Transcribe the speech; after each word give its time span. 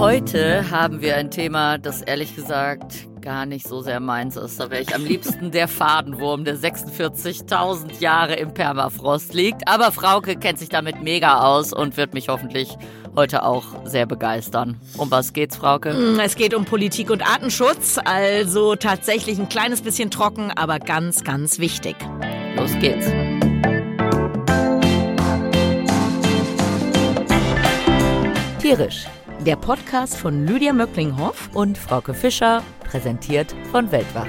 Heute 0.00 0.70
haben 0.70 1.02
wir 1.02 1.16
ein 1.16 1.30
Thema, 1.30 1.76
das 1.76 2.00
ehrlich 2.00 2.34
gesagt 2.34 3.06
gar 3.20 3.44
nicht 3.44 3.68
so 3.68 3.82
sehr 3.82 4.00
meins 4.00 4.34
ist. 4.34 4.58
Da 4.58 4.70
wäre 4.70 4.80
ich 4.80 4.94
am 4.94 5.04
liebsten 5.04 5.50
der 5.50 5.68
Fadenwurm, 5.68 6.46
der 6.46 6.56
46.000 6.56 8.00
Jahre 8.00 8.36
im 8.36 8.54
Permafrost 8.54 9.34
liegt. 9.34 9.68
Aber 9.68 9.92
Frauke 9.92 10.36
kennt 10.36 10.58
sich 10.58 10.70
damit 10.70 11.02
mega 11.02 11.42
aus 11.42 11.74
und 11.74 11.98
wird 11.98 12.14
mich 12.14 12.30
hoffentlich 12.30 12.78
heute 13.14 13.42
auch 13.42 13.84
sehr 13.84 14.06
begeistern. 14.06 14.80
Um 14.96 15.10
was 15.10 15.34
geht's, 15.34 15.58
Frauke? 15.58 15.92
Mm, 15.92 16.18
es 16.18 16.34
geht 16.34 16.54
um 16.54 16.64
Politik 16.64 17.10
und 17.10 17.22
Artenschutz, 17.22 17.98
also 18.02 18.76
tatsächlich 18.76 19.38
ein 19.38 19.50
kleines 19.50 19.82
bisschen 19.82 20.10
trocken, 20.10 20.50
aber 20.50 20.78
ganz, 20.78 21.24
ganz 21.24 21.58
wichtig. 21.58 21.96
Los 22.56 22.72
geht's. 22.80 23.04
Tierisch. 28.62 29.04
Der 29.46 29.56
Podcast 29.56 30.16
von 30.16 30.46
Lydia 30.46 30.72
Möcklinghoff 30.72 31.50
und 31.54 31.78
Frauke 31.78 32.14
Fischer, 32.14 32.62
präsentiert 32.84 33.54
von 33.72 33.90
Weltwach. 33.90 34.26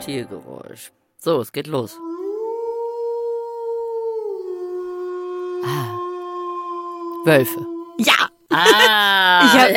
Tiergeräusch. 0.00 0.92
So, 1.18 1.40
es 1.40 1.52
geht 1.52 1.66
los. 1.66 1.98
Ah. 5.64 5.98
Wölfe. 7.24 7.66
Ja! 7.98 8.14
Ah, 8.50 9.42
Ich 9.44 9.60
hab, 9.60 9.70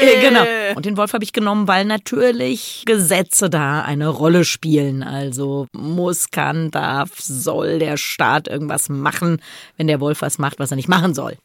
äh, 0.00 0.20
genau. 0.20 0.44
Und 0.76 0.86
den 0.86 0.96
Wolf 0.96 1.12
habe 1.12 1.24
ich 1.24 1.32
genommen, 1.32 1.68
weil 1.68 1.84
natürlich 1.84 2.82
Gesetze 2.86 3.50
da 3.50 3.82
eine 3.82 4.08
Rolle 4.08 4.44
spielen. 4.44 5.02
Also 5.02 5.66
muss, 5.72 6.30
kann, 6.30 6.70
darf, 6.70 7.10
soll 7.18 7.78
der 7.78 7.96
Staat 7.96 8.48
irgendwas 8.48 8.88
machen, 8.88 9.40
wenn 9.76 9.86
der 9.86 10.00
Wolf 10.00 10.22
was 10.22 10.38
macht, 10.38 10.58
was 10.58 10.70
er 10.70 10.76
nicht 10.76 10.88
machen 10.88 11.14
soll. 11.14 11.36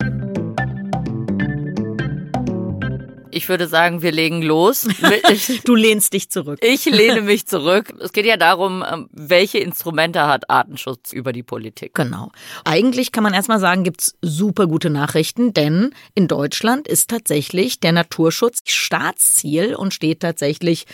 Ich 3.32 3.50
würde 3.50 3.68
sagen, 3.68 4.02
wir 4.02 4.12
legen 4.12 4.42
los. 4.42 4.88
Du 5.66 5.76
lehnst 5.76 6.14
dich 6.14 6.30
zurück. 6.30 6.60
Ich 6.62 6.86
lehne 6.86 7.22
mich 7.22 7.46
zurück. 7.46 7.94
Es 8.00 8.14
geht 8.14 8.26
ja 8.26 8.38
darum, 8.38 8.84
ähm, 8.90 9.10
welche 9.12 9.60
Instrumente 9.60 10.28
hat 10.28 10.50
Artenschutz 10.50 11.12
über 11.14 11.34
die 11.34 11.44
Politik. 11.44 11.94
Genau. 11.94 12.32
Eigentlich 12.64 13.12
kann 13.12 13.24
man 13.24 13.34
erstmal 13.34 13.60
sagen, 13.60 13.84
gibt's 13.84 14.16
super 14.22 14.68
gute 14.68 14.90
Nachrichten, 14.90 15.54
denn 15.54 15.94
in 16.16 16.28
Deutschland 16.28 16.88
ist 16.88 17.10
tatsächlich 17.10 17.80
der 17.80 17.92
Naturschutz 17.92 18.60
Staatsziel 18.66 19.76
und 19.76 19.94
steht 19.94 20.22
tatsächlich 20.22 20.86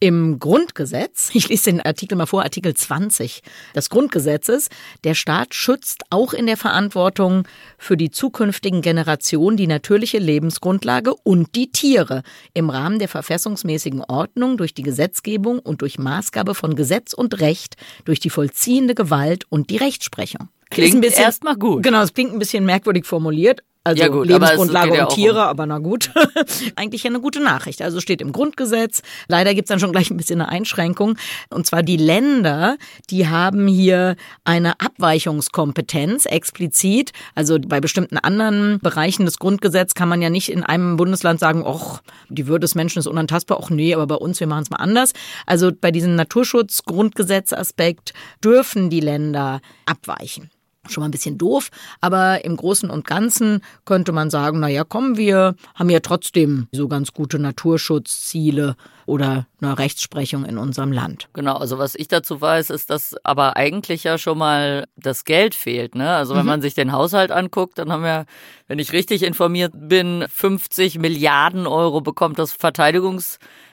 im 0.00 0.38
Grundgesetz, 0.38 1.30
ich 1.34 1.48
lese 1.48 1.70
den 1.70 1.80
Artikel 1.80 2.16
mal 2.16 2.26
vor, 2.26 2.42
Artikel 2.42 2.74
20 2.74 3.42
des 3.74 3.90
Grundgesetzes, 3.90 4.68
der 5.04 5.14
Staat 5.14 5.54
schützt 5.54 6.04
auch 6.10 6.32
in 6.32 6.46
der 6.46 6.56
Verantwortung 6.56 7.46
für 7.78 7.96
die 7.96 8.10
zukünftigen 8.10 8.82
Generationen 8.82 9.56
die 9.56 9.66
natürliche 9.66 10.18
Lebensgrundlage 10.18 11.14
und 11.14 11.54
die 11.54 11.70
Tiere 11.70 12.22
im 12.54 12.70
Rahmen 12.70 12.98
der 12.98 13.08
verfassungsmäßigen 13.08 14.02
Ordnung 14.02 14.56
durch 14.56 14.74
die 14.74 14.82
Gesetzgebung 14.82 15.58
und 15.58 15.82
durch 15.82 15.98
Maßgabe 15.98 16.54
von 16.54 16.76
Gesetz 16.76 17.12
und 17.12 17.40
Recht, 17.40 17.76
durch 18.04 18.20
die 18.20 18.30
vollziehende 18.30 18.94
Gewalt 18.94 19.44
und 19.48 19.70
die 19.70 19.76
Rechtsprechung. 19.76 20.48
Klingt 20.70 21.04
erstmal 21.04 21.56
gut. 21.56 21.82
Genau, 21.82 22.02
es 22.02 22.12
klingt 22.12 22.32
ein 22.32 22.38
bisschen 22.38 22.64
merkwürdig 22.64 23.06
formuliert. 23.06 23.62
Also 23.86 24.02
Ja 24.02 24.08
gut, 24.08 24.28
aber 24.32 24.46
Lebensgrundlage 24.46 24.88
geht 24.90 24.98
ja 24.98 25.04
und 25.04 25.14
Tiere, 25.14 25.42
um- 25.42 25.46
aber 25.48 25.64
na 25.66 25.78
gut. 25.78 26.10
Eigentlich 26.76 27.04
ja 27.04 27.10
eine 27.10 27.20
gute 27.20 27.38
Nachricht. 27.40 27.80
Also 27.82 28.00
steht 28.00 28.20
im 28.20 28.32
Grundgesetz. 28.32 29.02
Leider 29.28 29.54
gibt's 29.54 29.68
dann 29.68 29.78
schon 29.78 29.92
gleich 29.92 30.10
ein 30.10 30.16
bisschen 30.16 30.40
eine 30.40 30.50
Einschränkung. 30.50 31.16
Und 31.50 31.66
zwar 31.68 31.84
die 31.84 31.96
Länder, 31.96 32.78
die 33.10 33.28
haben 33.28 33.68
hier 33.68 34.16
eine 34.44 34.80
Abweichungskompetenz 34.80 36.26
explizit. 36.26 37.12
Also 37.36 37.58
bei 37.64 37.80
bestimmten 37.80 38.18
anderen 38.18 38.80
Bereichen 38.80 39.24
des 39.24 39.38
Grundgesetzes 39.38 39.94
kann 39.94 40.08
man 40.08 40.20
ja 40.20 40.30
nicht 40.30 40.48
in 40.48 40.64
einem 40.64 40.96
Bundesland 40.96 41.38
sagen, 41.38 41.62
och, 41.64 42.00
die 42.28 42.48
Würde 42.48 42.64
des 42.64 42.74
Menschen 42.74 42.98
ist 42.98 43.06
unantastbar. 43.06 43.60
Och 43.60 43.70
nee, 43.70 43.94
aber 43.94 44.08
bei 44.08 44.16
uns, 44.16 44.40
wir 44.40 44.48
machen 44.48 44.62
es 44.64 44.70
mal 44.70 44.78
anders. 44.78 45.12
Also 45.46 45.70
bei 45.72 45.92
diesem 45.92 46.16
Naturschutz-Grundgesetzaspekt 46.16 48.14
dürfen 48.42 48.90
die 48.90 48.98
Länder 49.00 49.60
abweichen 49.86 50.50
schon 50.90 51.02
mal 51.02 51.08
ein 51.08 51.10
bisschen 51.12 51.38
doof, 51.38 51.70
aber 52.00 52.44
im 52.44 52.56
Großen 52.56 52.88
und 52.90 53.06
Ganzen 53.06 53.60
könnte 53.84 54.12
man 54.12 54.30
sagen, 54.30 54.60
na 54.60 54.68
ja, 54.68 54.84
komm, 54.84 55.16
wir 55.16 55.54
haben 55.74 55.90
ja 55.90 56.00
trotzdem 56.00 56.68
so 56.72 56.88
ganz 56.88 57.12
gute 57.12 57.38
Naturschutzziele 57.38 58.76
oder 59.06 59.46
eine 59.60 59.78
Rechtsprechung 59.78 60.44
in 60.44 60.58
unserem 60.58 60.90
Land. 60.92 61.28
Genau, 61.32 61.56
also 61.56 61.78
was 61.78 61.94
ich 61.94 62.08
dazu 62.08 62.40
weiß, 62.40 62.70
ist, 62.70 62.90
dass 62.90 63.14
aber 63.24 63.56
eigentlich 63.56 64.02
ja 64.04 64.18
schon 64.18 64.38
mal 64.38 64.86
das 64.96 65.24
Geld 65.24 65.54
fehlt. 65.54 65.94
Ne? 65.94 66.10
Also 66.10 66.34
wenn 66.34 66.42
Mhm. 66.42 66.48
man 66.48 66.62
sich 66.62 66.74
den 66.74 66.92
Haushalt 66.92 67.30
anguckt, 67.30 67.78
dann 67.78 67.92
haben 67.92 68.02
wir, 68.02 68.26
wenn 68.66 68.78
ich 68.80 68.92
richtig 68.92 69.22
informiert 69.22 69.72
bin, 69.74 70.24
50 70.28 70.98
Milliarden 70.98 71.66
Euro 71.68 72.00
bekommt 72.00 72.38
das 72.38 72.52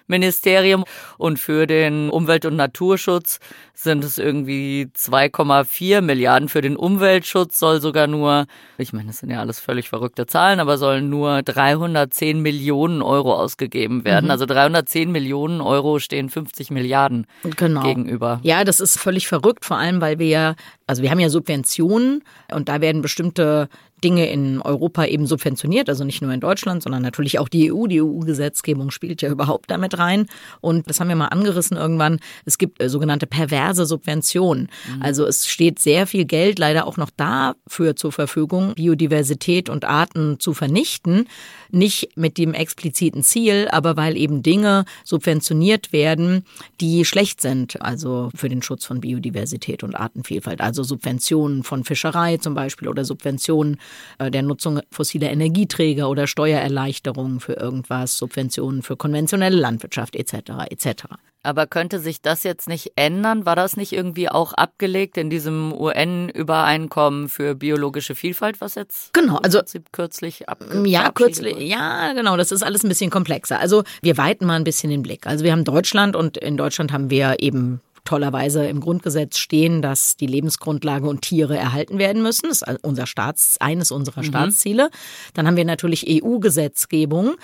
Verteidigungsministerium 0.08 0.84
und 1.18 1.40
für 1.40 1.68
den 1.68 2.09
Umwelt- 2.09 2.46
und 2.46 2.56
Naturschutz 2.56 3.40
sind 3.74 4.03
es 4.03 4.18
irgendwie 4.18 4.88
2,4 4.96 6.02
Milliarden. 6.02 6.50
Für 6.50 6.62
den 6.62 6.75
Umweltschutz 6.75 7.58
soll 7.59 7.81
sogar 7.81 8.08
nur, 8.08 8.46
ich 8.78 8.94
meine, 8.94 9.08
das 9.08 9.19
sind 9.19 9.30
ja 9.31 9.40
alles 9.40 9.59
völlig 9.59 9.90
verrückte 9.90 10.25
Zahlen, 10.25 10.59
aber 10.59 10.78
sollen 10.78 11.09
nur 11.09 11.42
310 11.42 12.42
Millionen 12.42 13.02
Euro 13.02 13.34
ausgegeben 13.34 13.97
Mhm. 13.97 14.06
werden. 14.06 14.31
Also 14.31 14.46
310 14.46 15.12
Millionen 15.12 15.62
Euro 15.62 16.00
stehen 16.00 16.30
50 16.30 16.72
Milliarden 16.72 17.25
Genau. 17.58 17.81
gegenüber. 17.84 18.40
Ja, 18.44 18.63
das 18.63 18.80
ist 18.80 19.00
völlig 19.00 19.28
verrückt, 19.28 19.66
vor 19.66 19.78
allem 19.78 20.02
weil 20.02 20.19
wir 20.19 20.28
ja, 20.28 20.56
also 20.88 21.02
wir 21.02 21.12
haben 21.12 21.19
ja 21.19 21.30
Subventionen 21.30 22.24
und 22.52 22.69
da 22.69 22.81
werden 22.81 23.02
bestimmte 23.02 23.69
Dinge 24.03 24.30
in 24.30 24.62
Europa 24.62 25.06
eben 25.06 25.25
subventioniert, 25.25 25.90
also 25.90 26.03
nicht 26.03 26.22
nur 26.22 26.31
in 26.34 26.40
Deutschland, 26.40 26.84
sondern 26.84 27.02
natürlich 27.02 27.40
auch 27.40 27.47
die 27.47 27.72
EU. 27.72 27.88
Die 27.88 28.02
EU-Gesetzgebung 28.02 28.91
spielt 28.91 29.22
ja 29.22 29.30
überhaupt 29.30 29.72
damit 29.72 29.97
rein. 29.97 30.28
Und 30.62 30.90
das 30.90 31.00
haben 31.00 31.08
wir 31.08 31.16
mal 31.16 31.28
angerissen 31.28 31.78
irgendwann. 31.78 32.19
Es 32.46 32.58
gibt 32.58 32.81
äh, 32.81 32.90
sogenannte 32.90 33.28
perverse 33.28 33.86
Subventionen. 33.86 34.69
Also 35.00 35.25
es 35.25 35.47
steht 35.47 35.80
sehr 35.80 36.08
viel 36.08 36.25
Geld 36.25 36.59
leider 36.59 36.86
auch 36.86 36.97
noch 36.97 37.09
dafür 37.16 37.96
zur 37.96 38.12
Verfügung, 38.12 38.74
Biodiversität 38.75 39.69
und 39.69 39.86
Arten 39.86 40.40
zu 40.40 40.53
vernichten. 40.53 41.28
Nicht 41.72 42.16
mit 42.16 42.38
dem 42.38 42.53
expliziten 42.53 43.24
Ziel, 43.24 43.68
aber 43.72 43.97
weil 43.97 44.18
eben 44.18 44.44
Dinge 44.44 44.86
subventioniert 45.03 45.92
werden, 45.92 46.46
die 46.81 47.06
schlecht 47.06 47.42
sind. 47.42 47.81
Also 47.81 48.30
für 48.36 48.50
den 48.50 48.62
Schutz 48.62 48.86
von 48.86 49.02
Biodiversität 49.02 49.84
und 49.84 49.96
Artenvielfalt. 49.96 50.62
Also 50.62 50.84
Subventionen 50.84 51.63
von 51.63 51.84
Fischerei 51.84 52.38
zum 52.38 52.53
Beispiel 52.53 52.88
oder 52.88 53.06
Subventionen 53.06 53.78
der 54.20 54.42
Nutzung 54.42 54.80
fossiler 54.92 55.30
Energieträger 55.31 56.09
oder 56.09 56.28
Steuererleichterungen 56.28 57.40
für 57.40 57.54
irgendwas, 57.54 58.18
Subventionen 58.18 58.81
für 58.84 58.96
konventionelle 58.98 59.58
Landwirtschaft 59.58 60.16
etc. 60.16 60.34
etc. 60.70 61.06
Aber 61.46 61.68
könnte 61.68 62.00
sich 62.00 62.22
das 62.22 62.44
jetzt 62.44 62.70
nicht 62.70 62.94
ändern? 62.96 63.46
War 63.46 63.58
das 63.58 63.76
nicht 63.76 63.92
irgendwie 63.92 64.30
auch 64.30 64.54
abgelegt 64.54 65.18
in 65.18 65.30
diesem 65.30 65.74
UN-Übereinkommen 65.74 67.30
für 67.30 67.56
biologische 67.56 68.16
Vielfalt, 68.16 68.62
was 68.62 68.76
jetzt 68.76 69.14
Genau, 69.14 69.38
also- 69.38 69.59
kürzlich 69.92 70.48
abge 70.50 70.88
Ja, 70.88 71.12
kürzlich, 71.12 71.56
wurde? 71.56 71.66
ja, 71.66 72.14
genau, 72.14 72.38
das 72.38 72.52
ist 72.52 72.64
alles 72.64 72.84
ein 72.84 72.90
bisschen 72.90 73.10
komplexer. 73.12 73.60
Also 73.60 73.84
wir 74.02 74.18
weiten 74.18 74.46
mal 74.46 74.56
ein 74.56 74.64
bisschen 74.64 74.90
den 74.90 75.02
Blick. 75.04 75.28
Also 75.28 75.44
wir 75.44 75.52
haben 75.52 75.64
Deutschland 75.66 76.16
und 76.16 76.38
in 76.38 76.58
Deutschland 76.58 76.92
haben 76.92 77.10
wir 77.10 77.36
eben 77.40 77.81
tollerweise 78.03 78.66
im 78.66 78.80
Grundgesetz 78.80 79.38
stehen, 79.38 79.81
dass 79.81 80.16
die 80.16 80.28
Lebensgrundlage 80.28 81.08
und 81.08 81.22
Tiere 81.22 81.58
erhalten 81.58 81.97
werden 81.97 82.22
müssen. 82.22 82.50
Das 82.50 82.62
ist 82.62 82.84
unser 82.84 83.08
Staats, 83.08 83.58
eines 83.59 83.91
unserer 83.91 84.24
Staatsziele. 84.24 84.90
Dann 85.34 85.47
haben 85.47 85.58
wir 85.58 85.66
natürlich 85.66 86.06
EU-Gesetzgebung. 86.08 87.36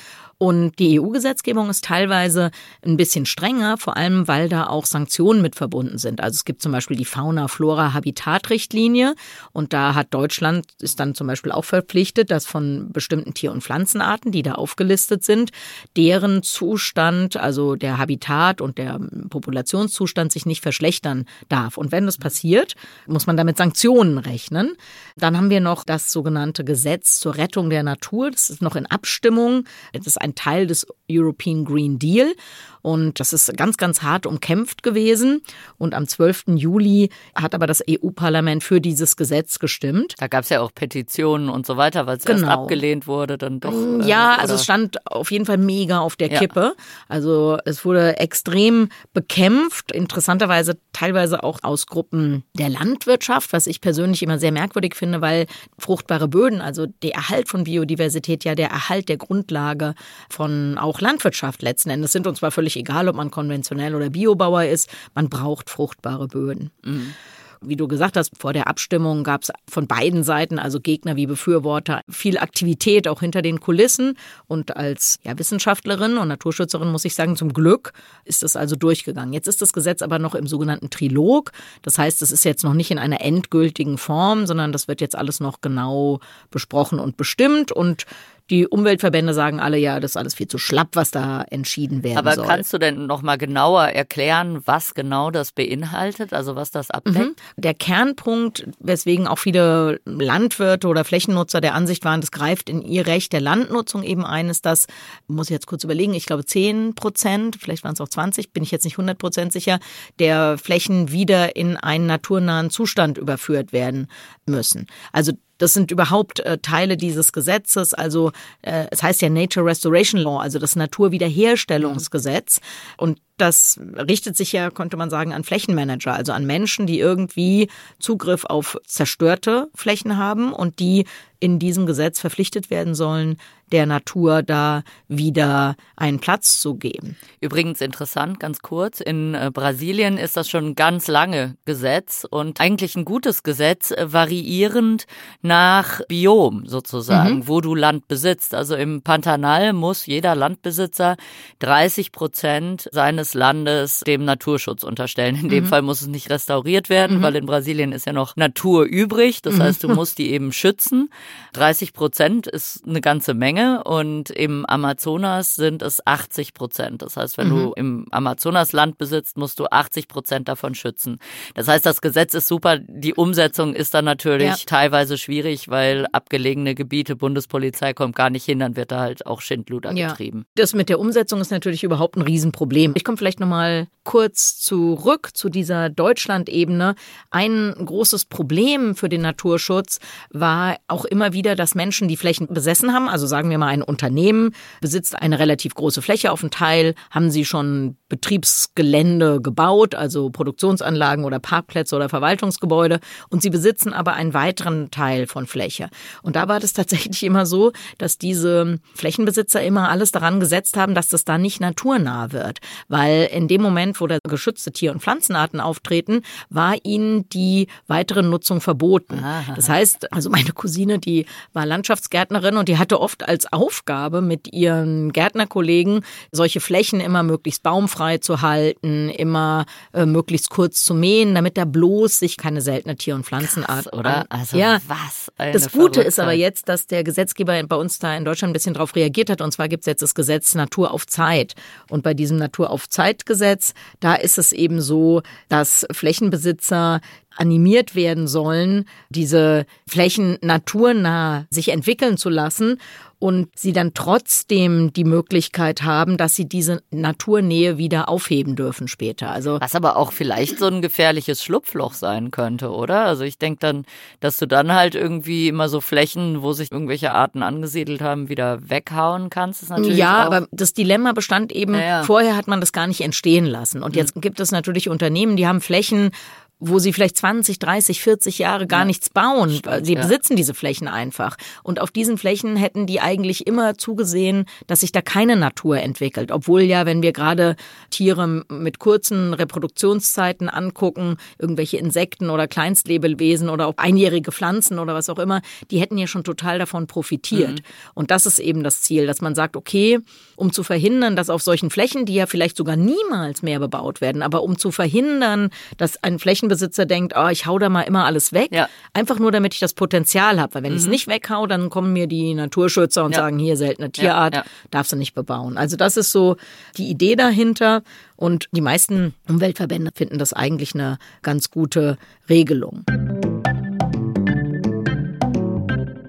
Und 0.41 0.79
die 0.79 1.01
EU-Gesetzgebung 1.01 1.69
ist 1.69 1.83
teilweise 1.83 2.51
ein 2.81 2.95
bisschen 2.95 3.25
strenger, 3.25 3.77
vor 3.77 3.97
allem 3.97 4.29
weil 4.29 4.47
da 4.47 4.67
auch 4.67 4.85
Sanktionen 4.85 5.41
mit 5.41 5.57
verbunden 5.57 5.97
sind. 5.97 6.21
Also 6.21 6.35
es 6.35 6.45
gibt 6.45 6.61
zum 6.61 6.71
Beispiel 6.71 6.95
die 6.95 7.03
Fauna-Flora-Habitat-Richtlinie 7.03 9.15
und 9.51 9.73
da 9.73 9.95
hat 9.95 10.13
Deutschland 10.13 10.65
ist 10.79 11.01
dann 11.01 11.13
zum 11.13 11.27
Beispiel 11.27 11.51
auch 11.51 11.65
verpflichtet, 11.65 12.31
dass 12.31 12.45
von 12.45 12.89
bestimmten 12.93 13.33
Tier- 13.33 13.51
und 13.51 13.63
Pflanzenarten, 13.63 14.31
die 14.31 14.41
da 14.41 14.53
aufgelistet 14.53 15.25
sind, 15.25 15.51
deren 15.97 16.41
Zustand, 16.41 17.35
also 17.35 17.75
der 17.75 17.97
Habitat 17.97 18.61
und 18.61 18.77
der 18.77 18.97
Populationszustand 19.29 20.31
sich 20.31 20.45
nicht 20.49 20.61
verschlechtern 20.61 21.25
darf. 21.47 21.77
Und 21.77 21.93
wenn 21.93 22.05
das 22.05 22.17
passiert, 22.17 22.75
muss 23.07 23.25
man 23.27 23.37
damit 23.37 23.55
Sanktionen 23.57 24.17
rechnen. 24.17 24.75
Dann 25.15 25.37
haben 25.37 25.49
wir 25.49 25.61
noch 25.61 25.85
das 25.85 26.11
sogenannte 26.11 26.65
Gesetz 26.65 27.19
zur 27.21 27.37
Rettung 27.37 27.69
der 27.69 27.83
Natur. 27.83 28.29
Das 28.31 28.49
ist 28.49 28.61
noch 28.61 28.75
in 28.75 28.85
Abstimmung. 28.85 29.63
Das 29.93 30.05
ist 30.07 30.19
ein 30.21 30.35
Teil 30.35 30.67
des 30.67 30.85
European 31.09 31.63
Green 31.63 31.97
Deal. 31.99 32.33
Und 32.81 33.19
das 33.19 33.33
ist 33.33 33.55
ganz, 33.57 33.75
ganz 33.77 34.01
hart 34.03 34.25
umkämpft 34.25 34.83
gewesen. 34.83 35.41
Und 35.77 35.93
am 35.93 36.07
12. 36.07 36.43
Juli 36.55 37.09
hat 37.35 37.53
aber 37.53 37.67
das 37.67 37.83
EU-Parlament 37.89 38.63
für 38.63 38.79
dieses 38.79 39.15
Gesetz 39.17 39.59
gestimmt. 39.59 40.15
Da 40.17 40.27
gab 40.27 40.43
es 40.43 40.49
ja 40.49 40.61
auch 40.61 40.71
Petitionen 40.73 41.49
und 41.49 41.65
so 41.65 41.75
weiter, 41.77 42.07
weil 42.07 42.17
es 42.17 42.25
erst 42.25 42.41
Genau. 42.43 42.63
abgelehnt 42.63 43.05
wurde, 43.05 43.37
dann 43.37 43.59
doch. 43.59 43.73
äh, 43.73 44.07
Ja, 44.07 44.35
also 44.37 44.53
es 44.55 44.63
stand 44.63 45.05
auf 45.07 45.29
jeden 45.31 45.45
Fall 45.45 45.57
mega 45.57 45.99
auf 45.99 46.15
der 46.15 46.31
Ja. 46.31 46.39
Kippe. 46.39 46.73
Also 47.09 47.57
es 47.65 47.83
wurde 47.83 48.17
extrem 48.17 48.87
bekämpft. 49.13 49.91
Interessanterweise 50.39 50.79
teilweise 50.93 51.43
auch 51.43 51.59
aus 51.63 51.87
Gruppen 51.87 52.43
der 52.53 52.69
Landwirtschaft, 52.69 53.53
was 53.53 53.67
ich 53.67 53.81
persönlich 53.81 54.23
immer 54.23 54.39
sehr 54.39 54.51
merkwürdig 54.51 54.95
finde, 54.95 55.21
weil 55.21 55.45
fruchtbare 55.77 56.27
Böden, 56.27 56.61
also 56.61 56.85
der 56.85 57.15
Erhalt 57.15 57.49
von 57.49 57.63
Biodiversität 57.65 58.43
ja 58.43 58.55
der 58.55 58.69
Erhalt 58.69 59.09
der 59.09 59.17
Grundlage 59.17 59.95
von 60.29 60.77
auch 60.77 61.01
Landwirtschaft 61.01 61.61
letzten 61.61 61.89
Endes 61.89 62.11
sind. 62.11 62.27
Und 62.27 62.35
zwar 62.35 62.51
völlig 62.51 62.77
egal, 62.77 63.07
ob 63.09 63.15
man 63.15 63.31
konventionell 63.31 63.95
oder 63.95 64.09
Biobauer 64.09 64.65
ist, 64.65 64.89
man 65.13 65.29
braucht 65.29 65.69
fruchtbare 65.69 66.27
Böden. 66.27 66.71
Mhm. 66.83 67.13
Wie 67.61 67.75
du 67.75 67.87
gesagt 67.87 68.15
hast, 68.15 68.31
vor 68.37 68.53
der 68.53 68.67
Abstimmung 68.67 69.23
gab 69.23 69.43
es 69.43 69.51
von 69.69 69.85
beiden 69.85 70.23
Seiten, 70.23 70.59
also 70.59 70.79
Gegner 70.79 71.15
wie 71.17 71.27
Befürworter, 71.27 72.01
viel 72.09 72.37
Aktivität 72.37 73.07
auch 73.07 73.19
hinter 73.19 73.41
den 73.41 73.59
Kulissen. 73.59 74.17
Und 74.47 74.77
als 74.77 75.19
ja, 75.23 75.37
Wissenschaftlerin 75.37 76.17
und 76.17 76.29
Naturschützerin 76.29 76.91
muss 76.91 77.05
ich 77.05 77.15
sagen, 77.15 77.35
zum 77.35 77.51
Glück 77.51 77.91
ist 78.23 78.43
es 78.43 78.55
also 78.55 78.75
durchgegangen. 78.75 79.33
Jetzt 79.33 79.47
ist 79.47 79.61
das 79.61 79.73
Gesetz 79.73 80.01
aber 80.01 80.19
noch 80.19 80.35
im 80.35 80.47
sogenannten 80.47 80.89
Trilog. 80.89 81.51
Das 81.81 81.97
heißt, 81.97 82.21
es 82.21 82.31
ist 82.31 82.45
jetzt 82.45 82.63
noch 82.63 82.73
nicht 82.73 82.91
in 82.91 82.99
einer 82.99 83.21
endgültigen 83.21 83.97
Form, 83.97 84.47
sondern 84.47 84.71
das 84.71 84.87
wird 84.87 85.01
jetzt 85.01 85.17
alles 85.17 85.39
noch 85.39 85.59
genau 85.59 86.19
besprochen 86.51 86.99
und 86.99 87.17
bestimmt. 87.17 87.71
Und 87.71 88.05
die 88.49 88.67
Umweltverbände 88.67 89.33
sagen 89.33 89.59
alle, 89.59 89.77
ja, 89.77 89.99
das 89.99 90.11
ist 90.11 90.17
alles 90.17 90.33
viel 90.33 90.47
zu 90.47 90.57
schlapp, 90.57 90.89
was 90.93 91.11
da 91.11 91.43
entschieden 91.43 92.03
werden 92.03 92.17
Aber 92.17 92.33
soll. 92.33 92.43
Aber 92.43 92.53
kannst 92.53 92.73
du 92.73 92.77
denn 92.77 93.05
noch 93.05 93.21
mal 93.21 93.37
genauer 93.37 93.83
erklären, 93.83 94.61
was 94.65 94.93
genau 94.93 95.31
das 95.31 95.51
beinhaltet, 95.51 96.33
also 96.33 96.55
was 96.55 96.71
das 96.71 96.89
abdeckt? 96.91 97.17
Mhm. 97.17 97.35
Der 97.57 97.73
Kernpunkt, 97.73 98.67
weswegen 98.79 99.27
auch 99.27 99.37
viele 99.37 100.01
Landwirte 100.05 100.87
oder 100.87 101.03
Flächennutzer 101.03 101.61
der 101.61 101.75
Ansicht 101.75 102.05
waren, 102.05 102.21
das 102.21 102.31
greift 102.31 102.69
in 102.69 102.81
ihr 102.81 103.05
Recht 103.05 103.33
der 103.33 103.41
Landnutzung 103.41 104.03
eben 104.03 104.25
ein, 104.25 104.49
ist 104.49 104.65
das, 104.65 104.87
muss 105.27 105.47
ich 105.47 105.53
jetzt 105.53 105.67
kurz 105.67 105.83
überlegen, 105.83 106.13
ich 106.13 106.25
glaube 106.25 106.45
10 106.45 106.95
Prozent, 106.95 107.57
vielleicht 107.59 107.83
waren 107.83 107.93
es 107.93 108.01
auch 108.01 108.09
20, 108.09 108.51
bin 108.51 108.63
ich 108.63 108.71
jetzt 108.71 108.83
nicht 108.83 108.95
100 108.95 109.17
Prozent 109.17 109.53
sicher, 109.53 109.79
der 110.17 110.57
Flächen 110.57 111.11
wieder 111.11 111.55
in 111.55 111.77
einen 111.77 112.07
naturnahen 112.07 112.69
Zustand 112.69 113.17
überführt 113.17 113.73
werden 113.73 114.07
müssen. 114.45 114.87
Also 115.11 115.33
das 115.59 115.73
sind 115.73 115.91
überhaupt 115.91 116.39
äh, 116.39 116.57
Teile 116.57 116.97
dieses 116.97 117.31
Gesetzes. 117.31 117.93
Also 117.93 118.31
äh, 118.63 118.87
es 118.89 119.03
heißt 119.03 119.21
ja 119.21 119.29
Nature 119.29 119.65
Restoration 119.65 120.19
Law, 120.19 120.39
also 120.39 120.57
das 120.57 120.75
Naturwiederherstellungsgesetz. 120.75 122.59
Und 122.97 123.21
das 123.41 123.79
richtet 123.95 124.37
sich 124.37 124.51
ja, 124.51 124.69
könnte 124.69 124.97
man 124.97 125.09
sagen, 125.09 125.33
an 125.33 125.43
Flächenmanager, 125.43 126.13
also 126.13 126.31
an 126.31 126.45
Menschen, 126.45 126.85
die 126.87 126.99
irgendwie 126.99 127.69
Zugriff 127.99 128.45
auf 128.45 128.77
zerstörte 128.85 129.69
Flächen 129.75 130.17
haben 130.17 130.53
und 130.53 130.79
die 130.79 131.05
in 131.39 131.59
diesem 131.59 131.85
Gesetz 131.85 132.19
verpflichtet 132.19 132.69
werden 132.69 132.95
sollen, 132.95 133.37
der 133.71 133.85
Natur 133.85 134.41
da 134.41 134.83
wieder 135.07 135.75
einen 135.95 136.19
Platz 136.19 136.59
zu 136.59 136.75
geben. 136.75 137.17
Übrigens 137.39 137.81
interessant, 137.81 138.39
ganz 138.39 138.59
kurz, 138.59 138.99
in 138.99 139.35
äh, 139.35 139.51
Brasilien 139.53 140.17
ist 140.17 140.37
das 140.37 140.49
schon 140.49 140.75
ganz 140.75 141.07
lange 141.07 141.55
Gesetz 141.65 142.25
und 142.29 142.59
eigentlich 142.59 142.95
ein 142.95 143.05
gutes 143.05 143.43
Gesetz, 143.43 143.91
äh, 143.91 144.11
variierend 144.11 145.05
nach 145.41 146.01
Biom 146.07 146.65
sozusagen, 146.65 147.37
mhm. 147.37 147.47
wo 147.47 147.61
du 147.61 147.75
Land 147.75 148.07
besitzt. 148.07 148.55
Also 148.55 148.75
im 148.75 149.01
Pantanal 149.01 149.73
muss 149.73 150.05
jeder 150.07 150.35
Landbesitzer 150.35 151.15
30 151.59 152.11
Prozent 152.11 152.89
seines 152.91 153.28
Landes 153.33 154.01
dem 154.01 154.25
Naturschutz 154.25 154.83
unterstellen. 154.83 155.35
In 155.35 155.49
dem 155.49 155.63
mhm. 155.65 155.67
Fall 155.67 155.81
muss 155.81 156.01
es 156.01 156.07
nicht 156.07 156.29
restauriert 156.29 156.89
werden, 156.89 157.17
mhm. 157.17 157.21
weil 157.21 157.35
in 157.35 157.45
Brasilien 157.45 157.91
ist 157.91 158.05
ja 158.05 158.13
noch 158.13 158.35
Natur 158.35 158.85
übrig. 158.85 159.41
Das 159.41 159.55
mhm. 159.55 159.63
heißt, 159.63 159.83
du 159.83 159.89
musst 159.89 160.17
die 160.17 160.31
eben 160.31 160.51
schützen. 160.51 161.09
30 161.53 161.93
Prozent 161.93 162.47
ist 162.47 162.85
eine 162.87 163.01
ganze 163.01 163.33
Menge 163.33 163.83
und 163.83 164.29
im 164.29 164.65
Amazonas 164.65 165.55
sind 165.55 165.81
es 165.81 166.05
80 166.05 166.53
Prozent. 166.53 167.01
Das 167.01 167.17
heißt, 167.17 167.37
wenn 167.37 167.49
mhm. 167.49 167.55
du 167.55 167.73
im 167.73 168.05
Amazonasland 168.11 168.97
besitzt, 168.97 169.37
musst 169.37 169.59
du 169.59 169.65
80 169.65 170.07
Prozent 170.07 170.47
davon 170.47 170.75
schützen. 170.75 171.19
Das 171.55 171.67
heißt, 171.67 171.85
das 171.85 172.01
Gesetz 172.01 172.33
ist 172.33 172.47
super. 172.47 172.79
Die 172.79 173.13
Umsetzung 173.13 173.73
ist 173.73 173.93
dann 173.93 174.05
natürlich 174.05 174.49
ja. 174.49 174.55
teilweise 174.65 175.17
schwierig, 175.17 175.69
weil 175.69 176.07
abgelegene 176.11 176.75
Gebiete, 176.75 177.15
Bundespolizei 177.15 177.93
kommt 177.93 178.15
gar 178.15 178.29
nicht 178.29 178.45
hin, 178.45 178.59
dann 178.59 178.75
wird 178.75 178.91
da 178.91 178.99
halt 178.99 179.25
auch 179.25 179.41
Schindluder 179.41 179.93
ja. 179.93 180.09
getrieben. 180.09 180.45
Das 180.55 180.73
mit 180.73 180.89
der 180.89 180.99
Umsetzung 180.99 181.41
ist 181.41 181.51
natürlich 181.51 181.83
überhaupt 181.83 182.15
ein 182.15 182.21
Riesenproblem. 182.21 182.93
Ich 182.95 183.03
komme 183.03 183.17
vielleicht 183.19 183.39
nochmal 183.39 183.87
kurz 184.09 184.57
zurück 184.57 185.29
zu 185.35 185.49
dieser 185.49 185.89
Deutschland-Ebene. 185.89 186.95
Ein 187.29 187.75
großes 187.77 188.25
Problem 188.25 188.95
für 188.95 189.07
den 189.07 189.21
Naturschutz 189.21 189.99
war 190.31 190.77
auch 190.87 191.05
immer 191.05 191.31
wieder, 191.33 191.55
dass 191.55 191.75
Menschen, 191.75 192.07
die 192.07 192.17
Flächen 192.17 192.47
besessen 192.47 192.91
haben, 192.91 193.07
also 193.07 193.27
sagen 193.27 193.51
wir 193.51 193.59
mal 193.59 193.67
ein 193.67 193.83
Unternehmen 193.83 194.55
besitzt 194.81 195.15
eine 195.15 195.37
relativ 195.37 195.75
große 195.75 196.01
Fläche 196.01 196.31
auf 196.31 196.39
dem 196.39 196.49
Teil, 196.49 196.95
haben 197.11 197.29
sie 197.29 197.45
schon 197.45 197.97
Betriebsgelände 198.07 199.41
gebaut, 199.41 199.93
also 199.93 200.31
Produktionsanlagen 200.31 201.23
oder 201.23 201.37
Parkplätze 201.37 201.95
oder 201.95 202.09
Verwaltungsgebäude 202.09 202.99
und 203.29 203.43
sie 203.43 203.51
besitzen 203.51 203.93
aber 203.93 204.13
einen 204.13 204.33
weiteren 204.33 204.89
Teil 204.89 205.27
von 205.27 205.45
Fläche. 205.45 205.89
Und 206.23 206.35
da 206.35 206.47
war 206.47 206.59
das 206.59 206.73
tatsächlich 206.79 207.21
immer 207.21 207.45
so, 207.45 207.73
dass 207.99 208.17
diese 208.17 208.79
Flächenbesitzer 208.95 209.61
immer 209.61 209.89
alles 209.89 210.11
daran 210.11 210.39
gesetzt 210.39 210.77
haben, 210.77 210.95
dass 210.95 211.09
das 211.09 211.25
da 211.25 211.37
nicht 211.37 211.59
naturnah 211.59 212.31
wird, 212.31 212.57
weil 212.87 213.08
in 213.09 213.47
dem 213.47 213.61
Moment, 213.61 213.99
wo 214.01 214.07
da 214.07 214.17
geschützte 214.23 214.71
Tier- 214.71 214.91
und 214.91 215.01
Pflanzenarten 215.01 215.59
auftreten, 215.59 216.21
war 216.49 216.75
ihnen 216.83 217.27
die 217.29 217.67
weitere 217.87 218.21
Nutzung 218.21 218.61
verboten. 218.61 219.23
Das 219.55 219.69
heißt, 219.69 220.13
also 220.13 220.29
meine 220.29 220.51
Cousine, 220.51 220.99
die 220.99 221.25
war 221.53 221.65
Landschaftsgärtnerin 221.65 222.57
und 222.57 222.69
die 222.69 222.77
hatte 222.77 222.99
oft 222.99 223.27
als 223.27 223.51
Aufgabe 223.51 224.21
mit 224.21 224.53
ihren 224.53 225.11
Gärtnerkollegen 225.11 226.03
solche 226.31 226.59
Flächen 226.59 226.99
immer 226.99 227.23
möglichst 227.23 227.63
baumfrei 227.63 228.17
zu 228.19 228.41
halten, 228.41 229.09
immer 229.09 229.65
äh, 229.93 230.05
möglichst 230.05 230.49
kurz 230.49 230.83
zu 230.83 230.93
mähen, 230.93 231.35
damit 231.35 231.57
da 231.57 231.65
bloß 231.65 232.19
sich 232.19 232.37
keine 232.37 232.61
seltene 232.61 232.95
Tier- 232.95 233.15
und 233.15 233.25
Pflanzenart 233.25 233.85
Krass, 233.85 233.93
oder? 233.93 234.25
Also 234.29 234.57
ja, 234.57 234.79
was? 234.87 235.31
das 235.37 235.71
Gute 235.71 236.01
ist 236.01 236.19
aber 236.19 236.33
jetzt, 236.33 236.69
dass 236.69 236.87
der 236.87 237.03
Gesetzgeber 237.03 237.61
bei 237.63 237.75
uns 237.75 237.99
da 237.99 238.15
in 238.15 238.25
Deutschland 238.25 238.51
ein 238.51 238.53
bisschen 238.53 238.73
drauf 238.73 238.95
reagiert 238.95 239.29
hat 239.29 239.41
und 239.41 239.51
zwar 239.51 239.67
gibt 239.67 239.83
es 239.83 239.87
jetzt 239.87 240.01
das 240.01 240.15
Gesetz 240.15 240.55
Natur 240.55 240.91
auf 240.91 241.07
Zeit 241.07 241.55
und 241.89 242.03
bei 242.03 242.13
diesem 242.13 242.37
Natur 242.37 242.69
auf 242.69 242.89
Zeit 242.89 242.98
Gesetz, 243.25 243.73
da 243.99 244.15
ist 244.15 244.37
es 244.37 244.51
eben 244.51 244.81
so, 244.81 245.21
dass 245.47 245.85
Flächenbesitzer 245.91 247.01
animiert 247.35 247.95
werden 247.95 248.27
sollen, 248.27 248.85
diese 249.09 249.65
Flächen 249.87 250.37
naturnah 250.41 251.45
sich 251.49 251.69
entwickeln 251.69 252.17
zu 252.17 252.29
lassen 252.29 252.79
und 253.19 253.49
sie 253.53 253.73
dann 253.73 253.93
trotzdem 253.93 254.93
die 254.93 255.03
Möglichkeit 255.03 255.83
haben, 255.83 256.15
dass 256.15 256.35
sie 256.35 256.47
diese 256.47 256.81
Naturnähe 256.89 257.77
wieder 257.77 258.07
aufheben 258.07 258.55
dürfen 258.55 258.87
später. 258.87 259.29
Also 259.29 259.59
was 259.59 259.75
aber 259.75 259.97
auch 259.97 260.13
vielleicht 260.13 260.57
so 260.57 260.67
ein 260.67 260.81
gefährliches 260.81 261.43
Schlupfloch 261.43 261.93
sein 261.93 262.31
könnte, 262.31 262.71
oder? 262.71 263.05
Also 263.05 263.25
ich 263.25 263.37
denke 263.37 263.59
dann, 263.59 263.85
dass 264.21 264.37
du 264.37 264.45
dann 264.45 264.73
halt 264.73 264.95
irgendwie 264.95 265.49
immer 265.49 265.67
so 265.67 265.81
Flächen, 265.81 266.41
wo 266.41 266.53
sich 266.53 266.71
irgendwelche 266.71 267.11
Arten 267.11 267.43
angesiedelt 267.43 268.01
haben, 268.01 268.29
wieder 268.29 268.69
weghauen 268.69 269.29
kannst. 269.29 269.63
Ist 269.63 269.69
natürlich 269.69 269.97
ja, 269.97 270.15
aber 270.23 270.47
das 270.51 270.73
Dilemma 270.73 271.11
bestand 271.11 271.51
eben, 271.51 271.73
ja, 271.73 272.03
vorher 272.03 272.37
hat 272.37 272.47
man 272.47 272.61
das 272.61 272.71
gar 272.71 272.87
nicht 272.87 273.01
entstehen 273.01 273.45
lassen. 273.45 273.83
Und 273.83 273.97
jetzt 273.97 274.15
mhm. 274.15 274.21
gibt 274.21 274.39
es 274.39 274.51
natürlich 274.51 274.87
Unternehmen, 274.87 275.35
die 275.35 275.45
haben 275.45 275.59
Flächen, 275.59 276.11
wo 276.59 276.79
sie 276.79 276.91
vielleicht 276.91 277.17
20, 277.17 277.57
30, 277.59 278.01
40 278.01 278.39
Jahre 278.39 278.67
gar 278.67 278.81
ja. 278.81 278.85
nichts 278.85 279.09
bauen. 279.09 279.49
Stimmt, 279.51 279.85
sie 279.85 279.93
ja. 279.93 280.01
besitzen 280.01 280.35
diese 280.35 280.53
Flächen 280.53 280.87
einfach. 280.87 281.37
Und 281.63 281.79
auf 281.79 281.91
diesen 281.91 282.17
Flächen 282.17 282.57
hätten 282.57 282.85
die 282.85 282.99
eigentlich 282.99 283.47
immer 283.47 283.77
zugesehen, 283.77 284.45
dass 284.67 284.81
sich 284.81 284.91
da 284.91 285.01
keine 285.01 285.37
Natur 285.37 285.79
entwickelt. 285.79 286.31
Obwohl 286.31 286.61
ja, 286.61 286.85
wenn 286.85 287.01
wir 287.01 287.13
gerade 287.13 287.55
Tiere 287.89 288.43
mit 288.49 288.79
kurzen 288.79 289.33
Reproduktionszeiten 289.33 290.49
angucken, 290.49 291.15
irgendwelche 291.37 291.77
Insekten 291.77 292.29
oder 292.29 292.47
Kleinstlebewesen 292.47 293.49
oder 293.49 293.67
auch 293.67 293.77
einjährige 293.77 294.33
Pflanzen 294.33 294.79
oder 294.79 294.93
was 294.93 295.09
auch 295.09 295.19
immer, 295.19 295.41
die 295.71 295.79
hätten 295.79 295.97
ja 295.97 296.07
schon 296.07 296.25
total 296.25 296.59
davon 296.59 296.87
profitiert. 296.87 297.59
Mhm. 297.59 297.63
Und 297.93 298.11
das 298.11 298.25
ist 298.25 298.39
eben 298.39 298.63
das 298.63 298.81
Ziel, 298.81 299.07
dass 299.07 299.21
man 299.21 299.33
sagt, 299.33 299.55
okay, 299.55 299.99
um 300.35 300.51
zu 300.51 300.63
verhindern, 300.63 301.15
dass 301.15 301.29
auf 301.29 301.41
solchen 301.41 301.69
Flächen, 301.69 302.05
die 302.05 302.15
ja 302.15 302.25
vielleicht 302.25 302.57
sogar 302.57 302.75
niemals 302.75 303.43
mehr 303.43 303.59
bebaut 303.59 304.01
werden, 304.01 304.21
aber 304.21 304.43
um 304.43 304.57
zu 304.57 304.71
verhindern, 304.71 305.51
dass 305.77 306.03
ein 306.03 306.19
Flächen 306.19 306.48
Flächenbesitzer 306.49 306.85
denkt, 306.85 307.13
oh, 307.15 307.27
ich 307.27 307.45
hau 307.45 307.59
da 307.59 307.69
mal 307.69 307.83
immer 307.83 308.05
alles 308.05 308.33
weg, 308.33 308.49
ja. 308.51 308.67
einfach 308.93 309.19
nur 309.19 309.31
damit 309.31 309.53
ich 309.53 309.59
das 309.59 309.73
Potenzial 309.73 310.39
habe. 310.39 310.55
Weil 310.55 310.63
wenn 310.63 310.71
mhm. 310.71 310.77
ich 310.77 310.83
es 310.83 310.89
nicht 310.89 311.07
weghau, 311.07 311.45
dann 311.47 311.69
kommen 311.69 311.93
mir 311.93 312.07
die 312.07 312.33
Naturschützer 312.33 313.05
und 313.05 313.11
ja. 313.11 313.19
sagen, 313.19 313.39
hier 313.39 313.55
seltene 313.57 313.91
Tierart, 313.91 314.35
ja, 314.35 314.43
darfst 314.71 314.91
du 314.91 314.95
nicht 314.95 315.13
bebauen. 315.13 315.57
Also 315.57 315.77
das 315.77 315.97
ist 315.97 316.11
so 316.11 316.37
die 316.77 316.89
Idee 316.89 317.15
dahinter. 317.15 317.83
Und 318.15 318.49
die 318.51 318.61
meisten 318.61 319.13
Umweltverbände 319.29 319.91
finden 319.95 320.17
das 320.17 320.33
eigentlich 320.33 320.73
eine 320.73 320.97
ganz 321.21 321.51
gute 321.51 321.97
Regelung. 322.27 322.83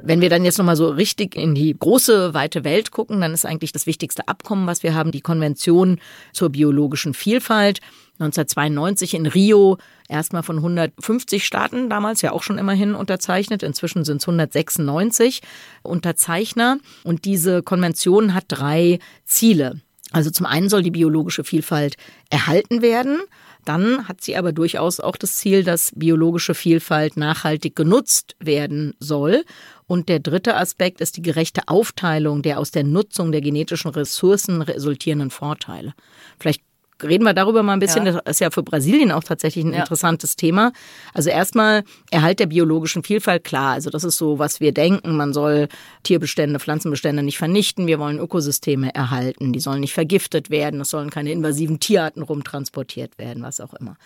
Wenn 0.03 0.21
wir 0.21 0.29
dann 0.29 0.45
jetzt 0.45 0.59
nochmal 0.59 0.75
so 0.75 0.89
richtig 0.89 1.37
in 1.37 1.55
die 1.55 1.77
große, 1.79 2.35
weite 2.35 2.65
Welt 2.65 2.91
gucken, 2.91 3.21
dann 3.21 3.33
ist 3.33 3.47
eigentlich 3.47 3.71
das 3.71 3.87
wichtigste 3.87 4.27
Abkommen, 4.27 4.67
was 4.67 4.83
wir 4.83 4.93
haben, 4.93 5.13
die 5.13 5.21
Konvention 5.21 6.01
zur 6.33 6.51
biologischen 6.51 7.15
Vielfalt. 7.15 7.81
1992 8.21 9.15
in 9.15 9.27
Rio 9.27 9.79
erstmal 10.09 10.43
von 10.43 10.57
150 10.57 11.45
Staaten 11.45 11.89
damals 11.89 12.21
ja 12.23 12.33
auch 12.33 12.43
schon 12.43 12.59
immerhin 12.59 12.95
unterzeichnet. 12.95 13.63
Inzwischen 13.63 14.05
sind 14.05 14.19
es 14.19 14.29
196 14.29 15.41
Unterzeichner. 15.83 16.79
Und 17.03 17.25
diese 17.25 17.63
Konvention 17.63 18.35
hat 18.35 18.45
drei 18.49 18.99
Ziele. 19.25 19.81
Also 20.13 20.31
zum 20.31 20.47
einen 20.47 20.69
soll 20.69 20.83
die 20.83 20.91
biologische 20.91 21.45
Vielfalt 21.45 21.97
erhalten 22.31 22.83
werden. 22.83 23.21
Dann 23.65 24.09
hat 24.09 24.21
sie 24.21 24.37
aber 24.37 24.53
durchaus 24.53 25.01
auch 25.01 25.17
das 25.17 25.37
Ziel, 25.37 25.65
dass 25.65 25.93
biologische 25.95 26.55
Vielfalt 26.55 27.17
nachhaltig 27.17 27.77
genutzt 27.77 28.35
werden 28.39 28.95
soll. 28.99 29.45
Und 29.87 30.09
der 30.09 30.19
dritte 30.19 30.57
Aspekt 30.57 31.01
ist 31.01 31.17
die 31.17 31.23
gerechte 31.23 31.63
Aufteilung 31.69 32.43
der 32.43 32.59
aus 32.59 32.71
der 32.71 32.85
Nutzung 32.85 33.33
der 33.33 33.41
genetischen 33.41 33.91
Ressourcen 33.91 34.63
resultierenden 34.63 35.31
Vorteile. 35.31 35.95
Vielleicht 36.39 36.63
reden 37.03 37.25
wir 37.25 37.35
darüber 37.35 37.63
mal 37.63 37.75
ein 37.75 37.79
bisschen. 37.79 38.07
Ja. 38.07 38.13
Das 38.13 38.23
ist 38.37 38.41
ja 38.41 38.51
für 38.51 38.63
Brasilien 38.63 39.13
auch 39.13 39.25
tatsächlich 39.25 39.65
ein 39.65 39.73
ja. 39.73 39.81
interessantes 39.81 40.37
Thema. 40.37 40.73
Also 41.15 41.31
erstmal 41.31 41.85
Erhalt 42.11 42.41
der 42.41 42.47
biologischen 42.47 43.03
Vielfalt, 43.03 43.45
klar. 43.45 43.73
Also 43.73 43.91
das 43.91 44.05
ist 44.05 44.17
so, 44.17 44.39
was 44.39 44.61
wir 44.61 44.73
denken. 44.73 45.17
Man 45.17 45.33
soll 45.33 45.69
Tierbestände, 46.03 46.59
Pflanzenbestände 46.59 47.23
nicht 47.23 47.39
vernichten. 47.39 47.87
Wir 47.87 47.99
wollen 47.99 48.19
Ökosysteme 48.19 48.95
erhalten. 48.95 49.53
Die 49.53 49.61
sollen 49.61 49.81
nicht 49.81 49.95
vergiftet 49.95 50.51
werden. 50.51 50.81
Es 50.81 50.91
sollen 50.91 51.11
keine 51.11 51.33
invasiven 51.33 51.81
Tierarten 51.81 52.23
rumtransportiert 52.23 53.19
werden, 53.19 53.43
was 53.43 53.61
auch 53.61 53.75
immer. 53.75 53.97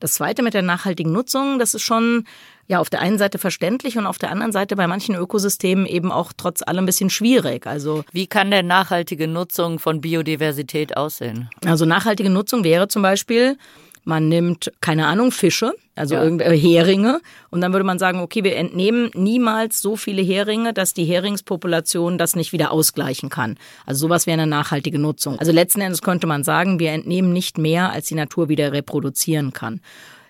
Das 0.00 0.12
zweite 0.12 0.42
mit 0.42 0.54
der 0.54 0.62
nachhaltigen 0.62 1.12
Nutzung, 1.12 1.58
das 1.58 1.74
ist 1.74 1.82
schon 1.82 2.24
ja 2.68 2.80
auf 2.80 2.90
der 2.90 3.00
einen 3.00 3.18
Seite 3.18 3.38
verständlich 3.38 3.96
und 3.96 4.06
auf 4.06 4.18
der 4.18 4.30
anderen 4.30 4.52
Seite 4.52 4.76
bei 4.76 4.86
manchen 4.86 5.14
Ökosystemen 5.14 5.86
eben 5.86 6.10
auch 6.10 6.32
trotz 6.36 6.62
allem 6.62 6.84
ein 6.84 6.86
bisschen 6.86 7.10
schwierig. 7.10 7.66
Also 7.66 8.04
wie 8.12 8.26
kann 8.26 8.50
denn 8.50 8.66
nachhaltige 8.66 9.28
Nutzung 9.28 9.78
von 9.78 10.00
Biodiversität 10.00 10.96
aussehen? 10.96 11.48
Also 11.64 11.84
nachhaltige 11.84 12.30
Nutzung 12.30 12.64
wäre 12.64 12.88
zum 12.88 13.02
Beispiel 13.02 13.56
man 14.06 14.28
nimmt, 14.28 14.72
keine 14.80 15.06
Ahnung, 15.08 15.32
Fische, 15.32 15.74
also 15.96 16.14
ja. 16.14 16.24
Äh, 16.24 16.56
Heringe, 16.56 17.20
und 17.50 17.60
dann 17.62 17.72
würde 17.72 17.84
man 17.84 17.98
sagen, 17.98 18.20
okay, 18.20 18.44
wir 18.44 18.56
entnehmen 18.56 19.10
niemals 19.14 19.80
so 19.80 19.96
viele 19.96 20.22
Heringe, 20.22 20.72
dass 20.72 20.94
die 20.94 21.04
Heringspopulation 21.04 22.18
das 22.18 22.36
nicht 22.36 22.52
wieder 22.52 22.70
ausgleichen 22.70 23.30
kann. 23.30 23.56
Also 23.86 24.06
sowas 24.06 24.26
wäre 24.26 24.40
eine 24.40 24.46
nachhaltige 24.46 24.98
Nutzung. 24.98 25.38
Also 25.38 25.52
letzten 25.52 25.80
Endes 25.80 26.02
könnte 26.02 26.26
man 26.26 26.44
sagen, 26.44 26.78
wir 26.78 26.92
entnehmen 26.92 27.32
nicht 27.32 27.58
mehr, 27.58 27.90
als 27.90 28.06
die 28.06 28.14
Natur 28.14 28.48
wieder 28.48 28.72
reproduzieren 28.72 29.52
kann. 29.52 29.80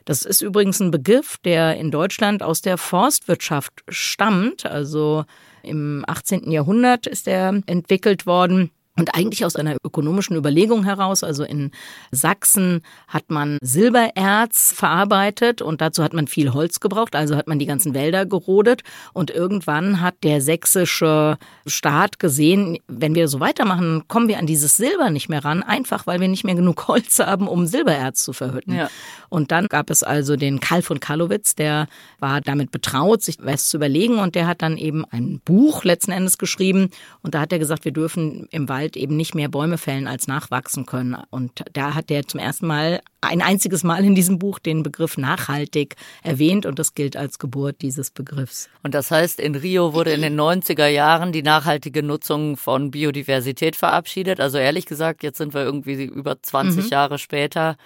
Das 0.06 0.22
ist 0.22 0.40
übrigens 0.40 0.78
ein 0.80 0.92
Begriff, 0.92 1.36
der 1.44 1.76
in 1.76 1.90
Deutschland 1.90 2.42
aus 2.42 2.62
der 2.62 2.78
Forstwirtschaft 2.78 3.82
stammt. 3.88 4.64
Also 4.64 5.24
im 5.64 6.04
18. 6.06 6.50
Jahrhundert 6.52 7.08
ist 7.08 7.26
er 7.26 7.60
entwickelt 7.66 8.24
worden. 8.24 8.70
Und 8.98 9.14
eigentlich 9.14 9.44
aus 9.44 9.56
einer 9.56 9.76
ökonomischen 9.84 10.36
Überlegung 10.36 10.84
heraus, 10.84 11.22
also 11.22 11.44
in 11.44 11.70
Sachsen 12.12 12.82
hat 13.08 13.24
man 13.28 13.58
Silbererz 13.60 14.72
verarbeitet 14.72 15.60
und 15.60 15.82
dazu 15.82 16.02
hat 16.02 16.14
man 16.14 16.26
viel 16.28 16.54
Holz 16.54 16.80
gebraucht, 16.80 17.14
also 17.14 17.36
hat 17.36 17.46
man 17.46 17.58
die 17.58 17.66
ganzen 17.66 17.92
Wälder 17.92 18.24
gerodet 18.24 18.82
und 19.12 19.30
irgendwann 19.30 20.00
hat 20.00 20.14
der 20.22 20.40
sächsische 20.40 21.36
Staat 21.66 22.18
gesehen, 22.18 22.78
wenn 22.88 23.14
wir 23.14 23.28
so 23.28 23.38
weitermachen, 23.38 24.04
kommen 24.08 24.28
wir 24.28 24.38
an 24.38 24.46
dieses 24.46 24.78
Silber 24.78 25.10
nicht 25.10 25.28
mehr 25.28 25.44
ran, 25.44 25.62
einfach 25.62 26.06
weil 26.06 26.20
wir 26.20 26.28
nicht 26.28 26.44
mehr 26.44 26.54
genug 26.54 26.88
Holz 26.88 27.18
haben, 27.18 27.48
um 27.48 27.66
Silbererz 27.66 28.24
zu 28.24 28.32
verhütten. 28.32 28.74
Ja. 28.74 28.88
Und 29.28 29.52
dann 29.52 29.66
gab 29.66 29.90
es 29.90 30.02
also 30.04 30.36
den 30.36 30.60
Karl 30.60 30.80
von 30.80 31.00
Karlowitz, 31.00 31.54
der 31.54 31.86
war 32.18 32.40
damit 32.40 32.70
betraut, 32.70 33.22
sich 33.22 33.36
was 33.40 33.68
zu 33.68 33.76
überlegen 33.76 34.18
und 34.20 34.34
der 34.34 34.46
hat 34.46 34.62
dann 34.62 34.78
eben 34.78 35.04
ein 35.04 35.40
Buch 35.44 35.84
letzten 35.84 36.12
Endes 36.12 36.38
geschrieben 36.38 36.88
und 37.20 37.34
da 37.34 37.40
hat 37.40 37.52
er 37.52 37.58
gesagt, 37.58 37.84
wir 37.84 37.92
dürfen 37.92 38.46
im 38.50 38.70
Wald 38.70 38.85
Wald 38.86 38.96
eben 38.96 39.16
nicht 39.16 39.34
mehr 39.34 39.48
Bäume 39.48 39.78
fällen, 39.78 40.06
als 40.06 40.28
nachwachsen 40.28 40.86
können. 40.86 41.16
Und 41.30 41.64
da 41.72 41.94
hat 41.94 42.10
er 42.10 42.26
zum 42.26 42.38
ersten 42.38 42.66
Mal 42.66 43.00
ein 43.20 43.42
einziges 43.42 43.82
Mal 43.82 44.04
in 44.04 44.14
diesem 44.14 44.38
Buch 44.38 44.60
den 44.60 44.84
Begriff 44.84 45.18
nachhaltig 45.18 45.96
erwähnt 46.22 46.66
und 46.66 46.78
das 46.78 46.94
gilt 46.94 47.16
als 47.16 47.40
Geburt 47.40 47.82
dieses 47.82 48.12
Begriffs. 48.12 48.68
Und 48.84 48.94
das 48.94 49.10
heißt, 49.10 49.40
in 49.40 49.56
Rio 49.56 49.92
wurde 49.92 50.12
in 50.12 50.22
den 50.22 50.38
90er 50.38 50.86
Jahren 50.86 51.32
die 51.32 51.42
nachhaltige 51.42 52.04
Nutzung 52.04 52.56
von 52.56 52.92
Biodiversität 52.92 53.74
verabschiedet. 53.74 54.38
Also 54.38 54.58
ehrlich 54.58 54.86
gesagt, 54.86 55.24
jetzt 55.24 55.38
sind 55.38 55.52
wir 55.52 55.62
irgendwie 55.62 56.04
über 56.04 56.40
20 56.40 56.84
mhm. 56.84 56.90
Jahre 56.90 57.18
später 57.18 57.76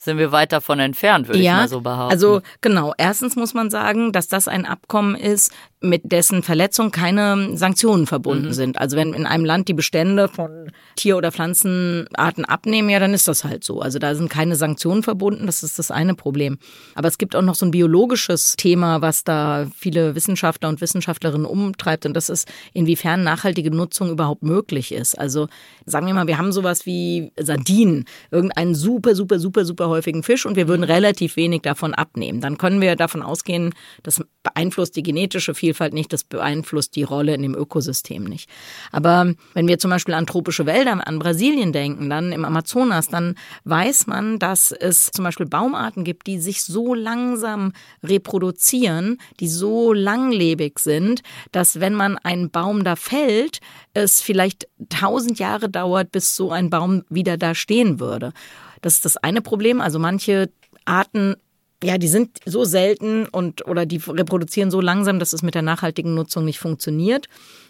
sind 0.00 0.16
wir 0.16 0.30
weit 0.30 0.52
davon 0.52 0.78
entfernt, 0.78 1.26
würde 1.26 1.40
ja, 1.40 1.54
ich 1.54 1.58
mal 1.62 1.68
so 1.68 1.80
behaupten. 1.80 2.12
Also 2.12 2.40
genau, 2.60 2.94
erstens 2.96 3.34
muss 3.34 3.52
man 3.52 3.68
sagen, 3.68 4.12
dass 4.12 4.28
das 4.28 4.46
ein 4.46 4.64
Abkommen 4.64 5.16
ist, 5.16 5.52
mit 5.80 6.10
dessen 6.10 6.42
Verletzung 6.42 6.90
keine 6.90 7.56
Sanktionen 7.56 8.06
verbunden 8.06 8.46
mhm. 8.46 8.52
sind. 8.52 8.78
Also 8.78 8.96
wenn 8.96 9.14
in 9.14 9.26
einem 9.26 9.44
Land 9.44 9.68
die 9.68 9.74
Bestände 9.74 10.28
von 10.28 10.72
Tier- 10.96 11.16
oder 11.16 11.30
Pflanzenarten 11.30 12.44
abnehmen, 12.44 12.90
ja, 12.90 12.98
dann 12.98 13.14
ist 13.14 13.28
das 13.28 13.44
halt 13.44 13.62
so. 13.62 13.80
Also 13.80 14.00
da 14.00 14.14
sind 14.16 14.28
keine 14.28 14.56
Sanktionen 14.56 15.04
verbunden, 15.04 15.46
das 15.46 15.62
ist 15.62 15.78
das 15.78 15.92
eine 15.92 16.14
Problem. 16.14 16.58
Aber 16.96 17.06
es 17.06 17.16
gibt 17.16 17.36
auch 17.36 17.42
noch 17.42 17.54
so 17.54 17.64
ein 17.64 17.70
biologisches 17.70 18.56
Thema, 18.56 19.02
was 19.02 19.22
da 19.22 19.68
viele 19.76 20.16
Wissenschaftler 20.16 20.68
und 20.68 20.80
Wissenschaftlerinnen 20.80 21.46
umtreibt 21.46 22.06
und 22.06 22.14
das 22.14 22.28
ist, 22.28 22.48
inwiefern 22.72 23.22
nachhaltige 23.22 23.70
Nutzung 23.70 24.10
überhaupt 24.10 24.42
möglich 24.42 24.90
ist. 24.90 25.16
Also 25.16 25.46
sagen 25.86 26.08
wir 26.08 26.14
mal, 26.14 26.26
wir 26.26 26.38
haben 26.38 26.50
sowas 26.50 26.86
wie 26.86 27.32
Sardinen, 27.38 28.04
irgendeinen 28.32 28.74
super, 28.74 29.14
super, 29.14 29.38
super, 29.38 29.64
super 29.64 29.88
häufigen 29.88 30.24
Fisch 30.24 30.44
und 30.44 30.56
wir 30.56 30.66
würden 30.66 30.82
relativ 30.82 31.36
wenig 31.36 31.62
davon 31.62 31.94
abnehmen. 31.94 32.40
Dann 32.40 32.58
können 32.58 32.80
wir 32.80 32.96
davon 32.96 33.22
ausgehen, 33.22 33.74
das 34.02 34.20
beeinflusst 34.42 34.96
die 34.96 35.02
genetische 35.04 35.54
Vielfalt 35.54 35.67
Vielfalt 35.68 35.92
nicht, 35.92 36.14
das 36.14 36.24
beeinflusst 36.24 36.96
die 36.96 37.02
Rolle 37.02 37.34
in 37.34 37.42
dem 37.42 37.54
Ökosystem 37.54 38.24
nicht. 38.24 38.48
Aber 38.90 39.34
wenn 39.52 39.68
wir 39.68 39.78
zum 39.78 39.90
Beispiel 39.90 40.14
an 40.14 40.26
tropische 40.26 40.64
Wälder, 40.64 41.06
an 41.06 41.18
Brasilien 41.18 41.74
denken, 41.74 42.08
dann 42.08 42.32
im 42.32 42.46
Amazonas, 42.46 43.08
dann 43.08 43.34
weiß 43.64 44.06
man, 44.06 44.38
dass 44.38 44.72
es 44.72 45.10
zum 45.10 45.26
Beispiel 45.26 45.44
Baumarten 45.44 46.04
gibt, 46.04 46.26
die 46.26 46.38
sich 46.38 46.64
so 46.64 46.94
langsam 46.94 47.74
reproduzieren, 48.02 49.18
die 49.40 49.48
so 49.48 49.92
langlebig 49.92 50.78
sind, 50.78 51.20
dass 51.52 51.80
wenn 51.80 51.92
man 51.92 52.16
einen 52.16 52.48
Baum 52.48 52.82
da 52.82 52.96
fällt, 52.96 53.60
es 53.92 54.22
vielleicht 54.22 54.68
tausend 54.88 55.38
Jahre 55.38 55.68
dauert, 55.68 56.12
bis 56.12 56.34
so 56.34 56.50
ein 56.50 56.70
Baum 56.70 57.02
wieder 57.10 57.36
da 57.36 57.54
stehen 57.54 58.00
würde. 58.00 58.32
Das 58.80 58.94
ist 58.94 59.04
das 59.04 59.18
eine 59.18 59.42
Problem. 59.42 59.82
Also 59.82 59.98
manche 59.98 60.48
Arten 60.86 61.36
ja, 61.82 61.98
die 61.98 62.08
sind 62.08 62.38
so 62.44 62.64
selten 62.64 63.26
und 63.26 63.66
oder 63.66 63.86
die 63.86 64.00
reproduzieren 64.06 64.70
so 64.70 64.80
langsam, 64.80 65.18
dass 65.18 65.32
es 65.32 65.42
mit 65.42 65.54
der 65.54 65.62
nachhaltigen 65.62 66.14
Nutzung 66.14 66.44
nicht 66.44 66.58
funktioniert. 66.58 67.28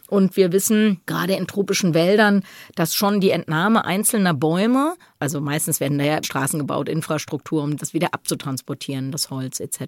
Und 0.08 0.36
wir 0.38 0.52
wissen 0.52 1.02
gerade 1.04 1.34
in 1.34 1.46
tropischen 1.46 1.92
Wäldern, 1.92 2.42
dass 2.74 2.94
schon 2.94 3.20
die 3.20 3.30
Entnahme 3.30 3.84
einzelner 3.84 4.32
Bäume, 4.32 4.94
also 5.18 5.42
meistens 5.42 5.80
werden 5.80 5.98
da 5.98 6.04
ja 6.04 6.24
Straßen 6.24 6.58
gebaut, 6.58 6.88
Infrastruktur, 6.88 7.62
um 7.62 7.76
das 7.76 7.92
wieder 7.92 8.14
abzutransportieren, 8.14 9.12
das 9.12 9.28
Holz 9.28 9.60
etc. 9.60 9.80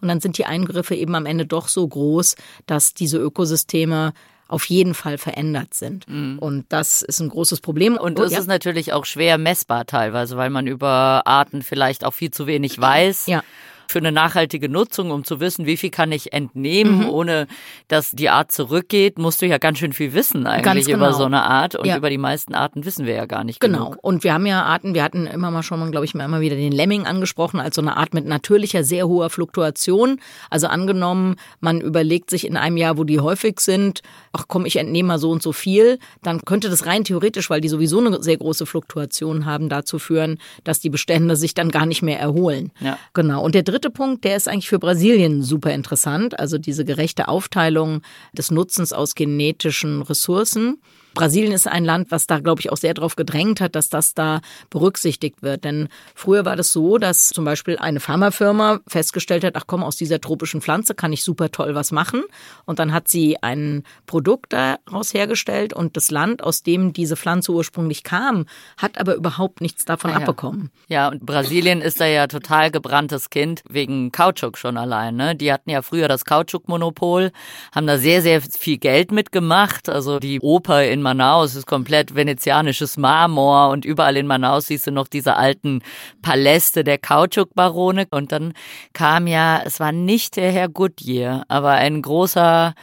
Und 0.00 0.08
dann 0.08 0.20
sind 0.20 0.38
die 0.38 0.46
Eingriffe 0.46 0.96
eben 0.96 1.14
am 1.14 1.24
Ende 1.24 1.46
doch 1.46 1.68
so 1.68 1.86
groß, 1.86 2.34
dass 2.66 2.94
diese 2.94 3.18
Ökosysteme 3.18 4.12
auf 4.54 4.66
jeden 4.66 4.94
Fall 4.94 5.18
verändert 5.18 5.74
sind. 5.74 6.08
Mhm. 6.08 6.38
Und 6.38 6.66
das 6.68 7.02
ist 7.02 7.18
ein 7.18 7.28
großes 7.28 7.60
Problem. 7.60 7.96
Und 7.96 8.20
es 8.20 8.30
ja. 8.30 8.38
ist 8.38 8.46
natürlich 8.46 8.92
auch 8.92 9.04
schwer 9.04 9.36
messbar 9.36 9.84
teilweise, 9.84 10.36
weil 10.36 10.48
man 10.48 10.68
über 10.68 11.22
Arten 11.26 11.62
vielleicht 11.62 12.04
auch 12.04 12.14
viel 12.14 12.30
zu 12.30 12.46
wenig 12.46 12.80
weiß. 12.80 13.26
Ja 13.26 13.42
für 13.88 13.98
eine 13.98 14.12
nachhaltige 14.12 14.68
Nutzung, 14.68 15.10
um 15.10 15.24
zu 15.24 15.40
wissen, 15.40 15.66
wie 15.66 15.76
viel 15.76 15.90
kann 15.90 16.12
ich 16.12 16.32
entnehmen, 16.32 17.00
mhm. 17.00 17.08
ohne 17.08 17.46
dass 17.88 18.12
die 18.12 18.30
Art 18.30 18.52
zurückgeht, 18.52 19.18
musst 19.18 19.42
du 19.42 19.46
ja 19.46 19.58
ganz 19.58 19.78
schön 19.78 19.92
viel 19.92 20.14
wissen 20.14 20.46
eigentlich 20.46 20.86
genau. 20.86 20.98
über 20.98 21.12
so 21.12 21.24
eine 21.24 21.42
Art. 21.42 21.74
Und 21.74 21.86
ja. 21.86 21.96
über 21.96 22.10
die 22.10 22.18
meisten 22.18 22.54
Arten 22.54 22.84
wissen 22.84 23.06
wir 23.06 23.14
ja 23.14 23.26
gar 23.26 23.44
nicht 23.44 23.60
genau. 23.60 23.90
Genug. 23.90 23.98
Und 24.02 24.24
wir 24.24 24.34
haben 24.34 24.46
ja 24.46 24.62
Arten, 24.62 24.94
wir 24.94 25.02
hatten 25.02 25.26
immer 25.26 25.50
mal 25.50 25.62
schon 25.62 25.80
mal, 25.80 25.90
glaube 25.90 26.06
ich, 26.06 26.14
immer 26.14 26.40
wieder 26.40 26.56
den 26.56 26.72
Lemming 26.72 27.06
angesprochen, 27.06 27.60
als 27.60 27.76
so 27.76 27.82
eine 27.82 27.96
Art 27.96 28.14
mit 28.14 28.26
natürlicher, 28.26 28.84
sehr 28.84 29.08
hoher 29.08 29.30
Fluktuation. 29.30 30.20
Also 30.50 30.66
angenommen, 30.66 31.36
man 31.60 31.80
überlegt 31.80 32.30
sich 32.30 32.46
in 32.46 32.56
einem 32.56 32.76
Jahr, 32.76 32.98
wo 32.98 33.04
die 33.04 33.20
häufig 33.20 33.60
sind, 33.60 34.02
ach 34.32 34.44
komm, 34.48 34.66
ich 34.66 34.76
entnehme 34.76 35.08
mal 35.08 35.18
so 35.18 35.30
und 35.30 35.42
so 35.42 35.52
viel, 35.52 35.98
dann 36.22 36.44
könnte 36.44 36.70
das 36.70 36.86
rein 36.86 37.04
theoretisch, 37.04 37.50
weil 37.50 37.60
die 37.60 37.68
sowieso 37.68 37.98
eine 37.98 38.22
sehr 38.22 38.36
große 38.36 38.66
Fluktuation 38.66 39.44
haben, 39.44 39.68
dazu 39.68 39.98
führen, 39.98 40.38
dass 40.64 40.80
die 40.80 40.90
Bestände 40.90 41.36
sich 41.36 41.54
dann 41.54 41.70
gar 41.70 41.86
nicht 41.86 42.02
mehr 42.02 42.18
erholen. 42.18 42.72
Ja. 42.80 42.98
Genau. 43.12 43.42
Und 43.42 43.54
der 43.54 43.62
dritte 43.62 43.73
Punkt, 43.90 44.24
der 44.24 44.36
ist 44.36 44.48
eigentlich 44.48 44.68
für 44.68 44.78
Brasilien 44.78 45.42
super 45.42 45.72
interessant. 45.72 46.38
Also 46.38 46.58
diese 46.58 46.84
gerechte 46.84 47.28
Aufteilung 47.28 48.02
des 48.32 48.50
Nutzens 48.50 48.92
aus 48.92 49.14
genetischen 49.14 50.02
Ressourcen. 50.02 50.78
Brasilien 51.14 51.52
ist 51.52 51.66
ein 51.66 51.84
Land, 51.84 52.10
was 52.10 52.26
da, 52.26 52.40
glaube 52.40 52.60
ich, 52.60 52.70
auch 52.70 52.76
sehr 52.76 52.94
darauf 52.94 53.16
gedrängt 53.16 53.60
hat, 53.60 53.74
dass 53.74 53.88
das 53.88 54.14
da 54.14 54.40
berücksichtigt 54.70 55.42
wird. 55.42 55.64
Denn 55.64 55.88
früher 56.14 56.44
war 56.44 56.56
das 56.56 56.72
so, 56.72 56.98
dass 56.98 57.28
zum 57.28 57.44
Beispiel 57.44 57.78
eine 57.78 58.00
Pharmafirma 58.00 58.80
festgestellt 58.86 59.44
hat, 59.44 59.56
ach 59.56 59.64
komm, 59.66 59.82
aus 59.82 59.96
dieser 59.96 60.20
tropischen 60.20 60.60
Pflanze 60.60 60.94
kann 60.94 61.12
ich 61.12 61.22
super 61.22 61.50
toll 61.50 61.74
was 61.74 61.92
machen. 61.92 62.22
Und 62.64 62.78
dann 62.78 62.92
hat 62.92 63.08
sie 63.08 63.42
ein 63.42 63.84
Produkt 64.06 64.52
daraus 64.52 65.14
hergestellt 65.14 65.72
und 65.72 65.96
das 65.96 66.10
Land, 66.10 66.42
aus 66.42 66.62
dem 66.62 66.92
diese 66.92 67.16
Pflanze 67.16 67.52
ursprünglich 67.52 68.02
kam, 68.02 68.46
hat 68.76 68.98
aber 68.98 69.14
überhaupt 69.14 69.60
nichts 69.60 69.84
davon 69.84 70.10
ah, 70.10 70.14
ja. 70.14 70.20
abbekommen. 70.20 70.70
Ja, 70.88 71.08
und 71.08 71.24
Brasilien 71.24 71.80
ist 71.80 72.00
da 72.00 72.06
ja 72.06 72.26
total 72.26 72.70
gebranntes 72.70 73.30
Kind 73.30 73.62
wegen 73.68 74.12
Kautschuk 74.12 74.58
schon 74.58 74.76
allein. 74.76 75.16
Ne? 75.16 75.36
Die 75.36 75.52
hatten 75.52 75.70
ja 75.70 75.82
früher 75.82 76.08
das 76.08 76.24
Kautschukmonopol, 76.24 77.30
haben 77.74 77.86
da 77.86 77.98
sehr, 77.98 78.22
sehr 78.22 78.40
viel 78.40 78.78
Geld 78.78 79.12
mitgemacht. 79.12 79.88
Also 79.88 80.18
die 80.18 80.40
Oper 80.40 80.84
in 80.84 81.03
Manaus 81.04 81.54
ist 81.54 81.66
komplett 81.66 82.16
venezianisches 82.16 82.96
Marmor 82.96 83.68
und 83.68 83.84
überall 83.84 84.16
in 84.16 84.26
Manaus 84.26 84.66
siehst 84.66 84.88
du 84.88 84.90
noch 84.90 85.06
diese 85.06 85.36
alten 85.36 85.82
Paläste 86.22 86.82
der 86.82 86.98
Kautschukbarone. 86.98 88.06
Und 88.10 88.32
dann 88.32 88.54
kam 88.92 89.28
ja, 89.28 89.62
es 89.64 89.78
war 89.78 89.92
nicht 89.92 90.34
der 90.36 90.50
Herr 90.50 90.68
Goodyear, 90.68 91.44
aber 91.46 91.70
ein 91.70 92.02
großer 92.02 92.74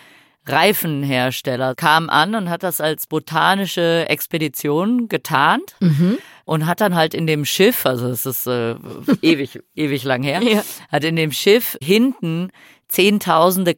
Reifenhersteller 0.45 1.75
kam 1.75 2.09
an 2.09 2.35
und 2.35 2.49
hat 2.49 2.63
das 2.63 2.79
als 2.79 3.07
botanische 3.07 4.05
Expedition 4.07 5.07
getarnt. 5.09 5.75
Mhm. 5.79 6.17
und 6.43 6.65
hat 6.65 6.81
dann 6.81 6.95
halt 6.95 7.13
in 7.13 7.27
dem 7.27 7.45
Schiff, 7.45 7.85
also 7.85 8.07
es 8.07 8.25
ist 8.25 8.47
äh, 8.47 8.75
ewig, 9.21 9.59
ewig 9.75 10.03
lang 10.03 10.23
her, 10.23 10.41
ja. 10.41 10.63
hat 10.89 11.03
in 11.03 11.15
dem 11.15 11.31
Schiff 11.31 11.77
hinten 11.81 12.51
zehntausende 12.91 13.73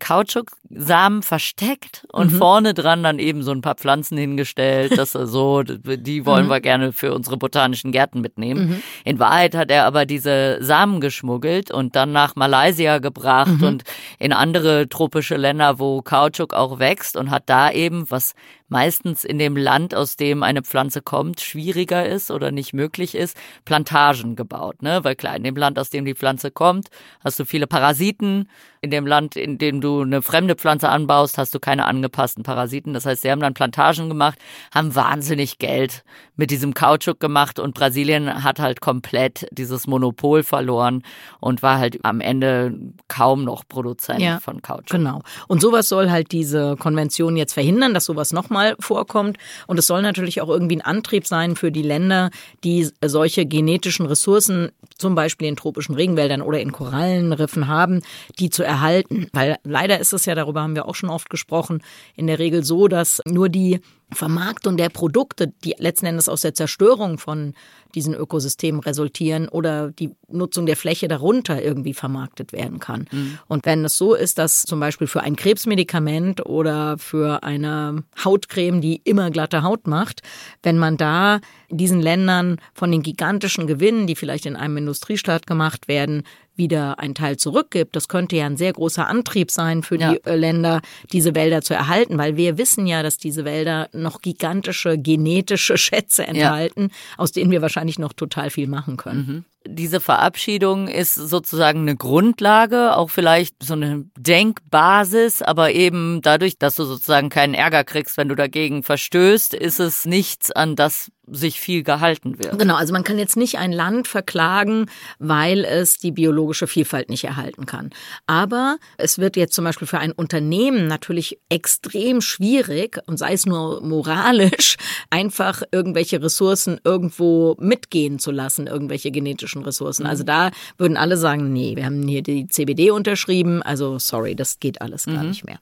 Kautschuksamen 0.73 1.23
versteckt 1.23 2.05
und 2.11 2.33
mhm. 2.33 2.37
vorne 2.37 2.73
dran 2.73 3.03
dann 3.03 3.19
eben 3.19 3.43
so 3.43 3.51
ein 3.51 3.61
paar 3.61 3.75
Pflanzen 3.75 4.17
hingestellt, 4.17 4.97
dass 4.97 5.15
er 5.15 5.27
so, 5.27 5.63
die 5.63 6.25
wollen 6.25 6.45
mhm. 6.45 6.49
wir 6.49 6.61
gerne 6.61 6.91
für 6.91 7.13
unsere 7.13 7.37
botanischen 7.37 7.91
Gärten 7.91 8.21
mitnehmen. 8.21 8.69
Mhm. 8.69 8.83
In 9.05 9.19
Wahrheit 9.19 9.55
hat 9.55 9.71
er 9.71 9.85
aber 9.85 10.05
diese 10.05 10.57
Samen 10.61 11.01
geschmuggelt 11.01 11.71
und 11.71 11.95
dann 11.95 12.11
nach 12.11 12.35
Malaysia 12.35 12.99
gebracht 12.99 13.59
mhm. 13.59 13.63
und 13.63 13.83
in 14.19 14.33
andere 14.33 14.89
tropische 14.89 15.35
Länder, 15.35 15.79
wo 15.79 16.01
Kautschuk 16.01 16.53
auch 16.53 16.79
wächst 16.79 17.17
und 17.17 17.31
hat 17.31 17.43
da 17.47 17.71
eben, 17.71 18.09
was 18.09 18.33
meistens 18.73 19.23
in 19.23 19.37
dem 19.37 19.55
Land, 19.55 19.93
aus 19.93 20.17
dem 20.17 20.41
eine 20.41 20.63
Pflanze 20.63 21.01
kommt, 21.01 21.39
schwieriger 21.39 22.05
ist 22.05 22.31
oder 22.31 22.51
nicht 22.51 22.73
möglich 22.73 23.13
ist, 23.13 23.37
Plantagen 23.65 24.35
gebaut. 24.35 24.81
Ne? 24.81 25.03
Weil 25.03 25.15
klar, 25.15 25.35
in 25.35 25.43
dem 25.43 25.55
Land, 25.55 25.77
aus 25.77 25.91
dem 25.91 26.05
die 26.05 26.15
Pflanze 26.15 26.49
kommt, 26.49 26.89
hast 27.23 27.39
du 27.39 27.45
viele 27.45 27.67
Parasiten. 27.67 28.49
In 28.81 28.89
dem 28.89 29.07
Land, 29.07 29.37
in 29.37 29.59
dem 29.59 29.79
du 29.79 30.01
eine 30.01 30.21
fremde 30.21 30.55
Pflanze 30.63 30.87
anbaust, 30.87 31.37
hast 31.37 31.53
du 31.53 31.59
keine 31.59 31.85
angepassten 31.85 32.43
Parasiten. 32.43 32.93
Das 32.93 33.05
heißt, 33.05 33.21
sie 33.21 33.29
haben 33.29 33.41
dann 33.41 33.53
Plantagen 33.53 34.07
gemacht, 34.07 34.39
haben 34.73 34.95
wahnsinnig 34.95 35.59
Geld 35.59 36.05
mit 36.37 36.51
diesem 36.51 36.73
Kautschuk 36.73 37.19
gemacht 37.19 37.59
und 37.59 37.73
Brasilien 37.73 38.45
hat 38.45 38.59
halt 38.59 38.79
komplett 38.79 39.45
dieses 39.51 39.87
Monopol 39.87 40.41
verloren 40.41 41.03
und 41.41 41.61
war 41.61 41.79
halt 41.79 41.99
am 42.03 42.21
Ende 42.21 42.73
kaum 43.09 43.43
noch 43.43 43.67
Produzent 43.67 44.21
ja, 44.21 44.39
von 44.39 44.61
Kautschuk. 44.61 44.97
Genau. 44.97 45.21
Und 45.49 45.61
sowas 45.61 45.89
soll 45.89 46.09
halt 46.09 46.31
diese 46.31 46.77
Konvention 46.77 47.35
jetzt 47.35 47.53
verhindern, 47.53 47.93
dass 47.93 48.05
sowas 48.05 48.31
nochmal 48.31 48.77
vorkommt. 48.79 49.37
Und 49.67 49.77
es 49.77 49.87
soll 49.87 50.01
natürlich 50.01 50.39
auch 50.39 50.47
irgendwie 50.47 50.77
ein 50.77 50.81
Antrieb 50.81 51.27
sein 51.27 51.57
für 51.57 51.73
die 51.73 51.81
Länder, 51.81 52.29
die 52.63 52.89
solche 53.03 53.45
genetischen 53.45 54.05
Ressourcen, 54.05 54.71
zum 54.97 55.15
Beispiel 55.15 55.49
in 55.49 55.57
tropischen 55.57 55.95
Regenwäldern 55.95 56.41
oder 56.41 56.61
in 56.61 56.71
Korallenriffen 56.71 57.67
haben, 57.67 58.01
die 58.39 58.49
zu 58.49 58.63
erhalten. 58.63 59.27
Weil 59.33 59.57
leider 59.63 59.99
ist 59.99 60.13
es 60.13 60.25
ja, 60.25 60.35
darüber 60.35 60.52
haben 60.61 60.75
wir 60.75 60.87
auch 60.87 60.95
schon 60.95 61.09
oft 61.09 61.29
gesprochen, 61.29 61.81
in 62.15 62.27
der 62.27 62.39
Regel 62.39 62.63
so, 62.63 62.87
dass 62.87 63.21
nur 63.25 63.49
die 63.49 63.79
Vermarktung 64.13 64.77
der 64.77 64.89
Produkte, 64.89 65.51
die 65.63 65.75
letzten 65.77 66.05
Endes 66.05 66.29
aus 66.29 66.41
der 66.41 66.53
Zerstörung 66.53 67.17
von 67.17 67.53
diesen 67.95 68.13
Ökosystemen 68.13 68.81
resultieren 68.81 69.47
oder 69.47 69.91
die 69.91 70.11
Nutzung 70.27 70.65
der 70.65 70.75
Fläche 70.75 71.07
darunter 71.07 71.61
irgendwie 71.61 71.93
vermarktet 71.93 72.53
werden 72.53 72.79
kann. 72.79 73.07
Mhm. 73.11 73.39
Und 73.47 73.65
wenn 73.65 73.85
es 73.85 73.97
so 73.97 74.15
ist, 74.15 74.39
dass 74.39 74.63
zum 74.63 74.79
Beispiel 74.79 75.07
für 75.07 75.21
ein 75.21 75.35
Krebsmedikament 75.35 76.45
oder 76.45 76.97
für 76.97 77.43
eine 77.43 78.03
Hautcreme, 78.23 78.81
die 78.81 79.01
immer 79.03 79.29
glatte 79.31 79.63
Haut 79.63 79.87
macht, 79.87 80.21
wenn 80.63 80.77
man 80.77 80.97
da 80.97 81.39
diesen 81.69 82.01
Ländern 82.01 82.57
von 82.73 82.91
den 82.91 83.03
gigantischen 83.03 83.67
Gewinnen, 83.67 84.07
die 84.07 84.15
vielleicht 84.15 84.45
in 84.45 84.55
einem 84.55 84.77
Industriestaat 84.77 85.45
gemacht 85.47 85.87
werden, 85.87 86.23
wieder 86.55 86.99
einen 86.99 87.15
Teil 87.15 87.37
zurückgibt. 87.37 87.95
Das 87.95 88.07
könnte 88.07 88.35
ja 88.35 88.45
ein 88.45 88.57
sehr 88.57 88.73
großer 88.73 89.07
Antrieb 89.07 89.51
sein 89.51 89.83
für 89.83 89.97
die 89.97 90.03
ja. 90.03 90.13
Äh, 90.25 90.35
Länder, 90.35 90.81
diese 91.11 91.35
Wälder 91.35 91.61
zu 91.61 91.73
erhalten, 91.73 92.17
weil 92.17 92.37
wir 92.37 92.57
wissen 92.57 92.87
ja, 92.87 93.03
dass 93.03 93.17
diese 93.17 93.45
Wälder 93.45 93.89
noch 93.93 94.21
gigantische 94.21 94.97
genetische 94.97 95.77
Schätze 95.83 96.25
enthalten, 96.25 96.81
ja. 96.83 96.97
aus 97.17 97.31
denen 97.31 97.51
wir 97.51 97.61
wahrscheinlich 97.61 97.99
noch 97.99 98.13
total 98.13 98.49
viel 98.49 98.67
machen 98.67 98.97
können. 98.97 99.25
Mhm 99.27 99.45
diese 99.67 99.99
Verabschiedung 99.99 100.87
ist 100.87 101.15
sozusagen 101.15 101.81
eine 101.81 101.95
Grundlage, 101.95 102.95
auch 102.95 103.09
vielleicht 103.09 103.55
so 103.63 103.73
eine 103.73 104.05
Denkbasis, 104.17 105.41
aber 105.41 105.71
eben 105.71 106.21
dadurch, 106.21 106.57
dass 106.57 106.75
du 106.75 106.83
sozusagen 106.83 107.29
keinen 107.29 107.53
Ärger 107.53 107.83
kriegst, 107.83 108.17
wenn 108.17 108.29
du 108.29 108.35
dagegen 108.35 108.83
verstößt, 108.83 109.53
ist 109.53 109.79
es 109.79 110.05
nichts, 110.05 110.51
an 110.51 110.75
das 110.75 111.11
sich 111.25 111.59
viel 111.61 111.83
gehalten 111.83 112.37
wird. 112.37 112.59
Genau, 112.59 112.75
also 112.75 112.91
man 112.91 113.03
kann 113.03 113.17
jetzt 113.17 113.37
nicht 113.37 113.57
ein 113.57 113.71
Land 113.71 114.09
verklagen, 114.09 114.87
weil 115.19 115.63
es 115.63 115.97
die 115.97 116.11
biologische 116.11 116.67
Vielfalt 116.67 117.09
nicht 117.09 117.23
erhalten 117.23 117.65
kann. 117.65 117.91
Aber 118.27 118.77
es 118.97 119.19
wird 119.19 119.37
jetzt 119.37 119.53
zum 119.53 119.63
Beispiel 119.63 119.87
für 119.87 119.99
ein 119.99 120.11
Unternehmen 120.11 120.87
natürlich 120.87 121.39
extrem 121.47 122.19
schwierig, 122.19 122.99
und 123.05 123.17
sei 123.17 123.33
es 123.33 123.45
nur 123.45 123.81
moralisch, 123.81 124.75
einfach 125.09 125.63
irgendwelche 125.71 126.21
Ressourcen 126.21 126.79
irgendwo 126.83 127.55
mitgehen 127.59 128.19
zu 128.19 128.31
lassen, 128.31 128.67
irgendwelche 128.67 129.11
genetischen 129.11 129.52
Ressourcen. 129.61 130.05
Also 130.05 130.23
mhm. 130.23 130.27
da 130.27 130.51
würden 130.77 130.97
alle 130.97 131.17
sagen, 131.17 131.53
nee, 131.53 131.75
wir 131.75 131.85
haben 131.85 132.07
hier 132.07 132.23
die 132.23 132.47
CBD 132.47 132.91
unterschrieben, 132.91 133.61
also 133.61 133.99
sorry, 133.99 134.35
das 134.35 134.59
geht 134.59 134.81
alles 134.81 135.05
gar 135.05 135.23
mhm. 135.23 135.29
nicht 135.29 135.45
mehr. 135.45 135.59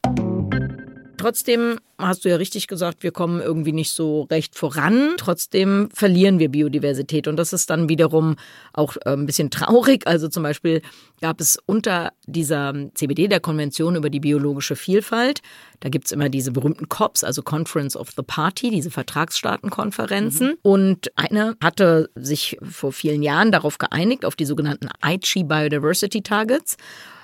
Trotzdem 1.22 1.78
hast 2.00 2.26
du 2.26 2.30
ja 2.30 2.38
richtig 2.38 2.68
gesagt, 2.68 3.04
wir 3.04 3.12
kommen 3.12 3.42
irgendwie 3.42 3.74
nicht 3.74 3.92
so 3.92 4.24
recht 4.24 4.56
voran. 4.56 5.14
Trotzdem 5.18 5.90
verlieren 5.94 6.40
wir 6.40 6.50
Biodiversität 6.50 7.28
und 7.28 7.38
das 7.38 7.54
ist 7.54 7.70
dann 7.70 7.90
wiederum 7.90 8.38
auch 8.74 8.96
äh, 9.06 9.12
ein 9.12 9.28
bisschen 9.28 9.52
traurig. 9.52 10.08
Also 10.08 10.28
zum 10.28 10.42
Beispiel 10.42 10.82
gab 11.22 11.40
es 11.40 11.60
unter 11.68 12.12
dieser 12.26 12.74
CBD, 12.96 13.28
der 13.28 13.40
Konvention 13.40 13.96
über 13.96 14.10
die 14.10 14.20
biologische 14.20 14.76
Vielfalt, 14.76 15.42
da 15.80 15.90
gibt 15.90 16.06
es 16.06 16.12
immer 16.12 16.30
diese 16.30 16.52
berühmten 16.52 16.90
COPs, 16.90 17.24
also 17.24 17.44
Conference 17.44 17.96
of 17.96 18.10
the 18.16 18.24
Party, 18.24 18.72
diese 18.72 18.90
Vertragsstaatenkonferenzen. 18.90 20.48
Mhm. 20.48 20.58
Und 20.64 21.12
eine 21.16 21.56
hatte 21.62 22.10
sich 22.16 22.58
vor 22.62 22.92
vielen 22.92 23.22
Jahren 23.22 23.52
darauf 23.52 23.78
geeinigt, 23.78 24.26
auf 24.26 24.36
die 24.36 24.46
sogenannten 24.46 24.90
Aichi 25.02 25.44
Biodiversity 25.44 26.24
Targets 26.24 26.78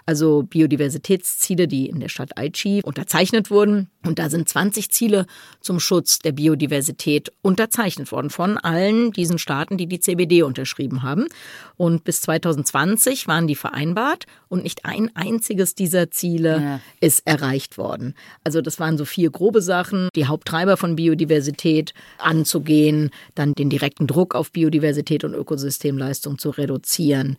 also 0.07 0.43
Biodiversitätsziele, 0.43 1.67
die 1.67 1.87
in 1.87 1.99
der 1.99 2.07
Stadt 2.07 2.37
Aichi 2.37 2.81
unterzeichnet 2.83 3.51
wurden. 3.51 3.89
Und 4.05 4.19
da 4.19 4.29
sind 4.29 4.47
20 4.47 4.89
Ziele 4.89 5.25
zum 5.59 5.81
Schutz 5.81 6.19
der 6.19 6.31
Biodiversität 6.31 7.33
unterzeichnet 7.41 8.11
worden 8.13 8.29
von 8.29 8.57
allen 8.57 9.11
diesen 9.11 9.37
Staaten, 9.37 9.77
die 9.77 9.85
die 9.85 9.99
CBD 9.99 10.43
unterschrieben 10.43 11.03
haben. 11.03 11.27
Und 11.75 12.05
bis 12.05 12.21
2020 12.21 13.27
waren 13.27 13.47
die 13.47 13.55
vereinbart 13.55 14.27
und 14.47 14.63
nicht 14.63 14.85
ein 14.85 15.13
einziges 15.13 15.75
dieser 15.75 16.09
Ziele 16.09 16.61
ja. 16.61 16.79
ist 17.01 17.27
erreicht 17.27 17.77
worden. 17.77 18.15
Also 18.45 18.61
das 18.61 18.79
waren 18.79 18.97
so 18.97 19.03
vier 19.03 19.29
grobe 19.29 19.61
Sachen, 19.61 20.07
die 20.15 20.25
Haupttreiber 20.25 20.77
von 20.77 20.95
Biodiversität 20.95 21.93
anzugehen, 22.17 23.09
dann 23.35 23.53
den 23.53 23.69
direkten 23.69 24.07
Druck 24.07 24.35
auf 24.35 24.53
Biodiversität 24.53 25.25
und 25.25 25.33
Ökosystemleistung 25.33 26.37
zu 26.37 26.51
reduzieren. 26.51 27.35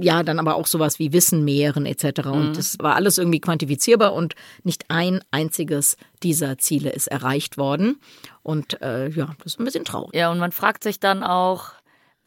Ja, 0.00 0.22
dann 0.22 0.38
aber 0.38 0.54
auch 0.54 0.66
sowas 0.66 0.98
wie 0.98 1.12
Wissen 1.12 1.44
mehren 1.44 1.86
etc. 1.86 2.26
Und 2.26 2.50
mhm. 2.50 2.54
das 2.54 2.78
war 2.78 2.94
alles 2.94 3.18
irgendwie 3.18 3.40
quantifizierbar 3.40 4.12
und 4.12 4.34
nicht 4.62 4.84
ein 4.88 5.20
einziges 5.30 5.96
dieser 6.22 6.58
Ziele 6.58 6.90
ist 6.90 7.08
erreicht 7.08 7.58
worden. 7.58 8.00
Und 8.42 8.80
äh, 8.80 9.08
ja, 9.08 9.34
das 9.38 9.54
ist 9.54 9.60
ein 9.60 9.64
bisschen 9.64 9.84
traurig. 9.84 10.14
Ja, 10.14 10.30
und 10.30 10.38
man 10.38 10.52
fragt 10.52 10.84
sich 10.84 11.00
dann 11.00 11.24
auch, 11.24 11.72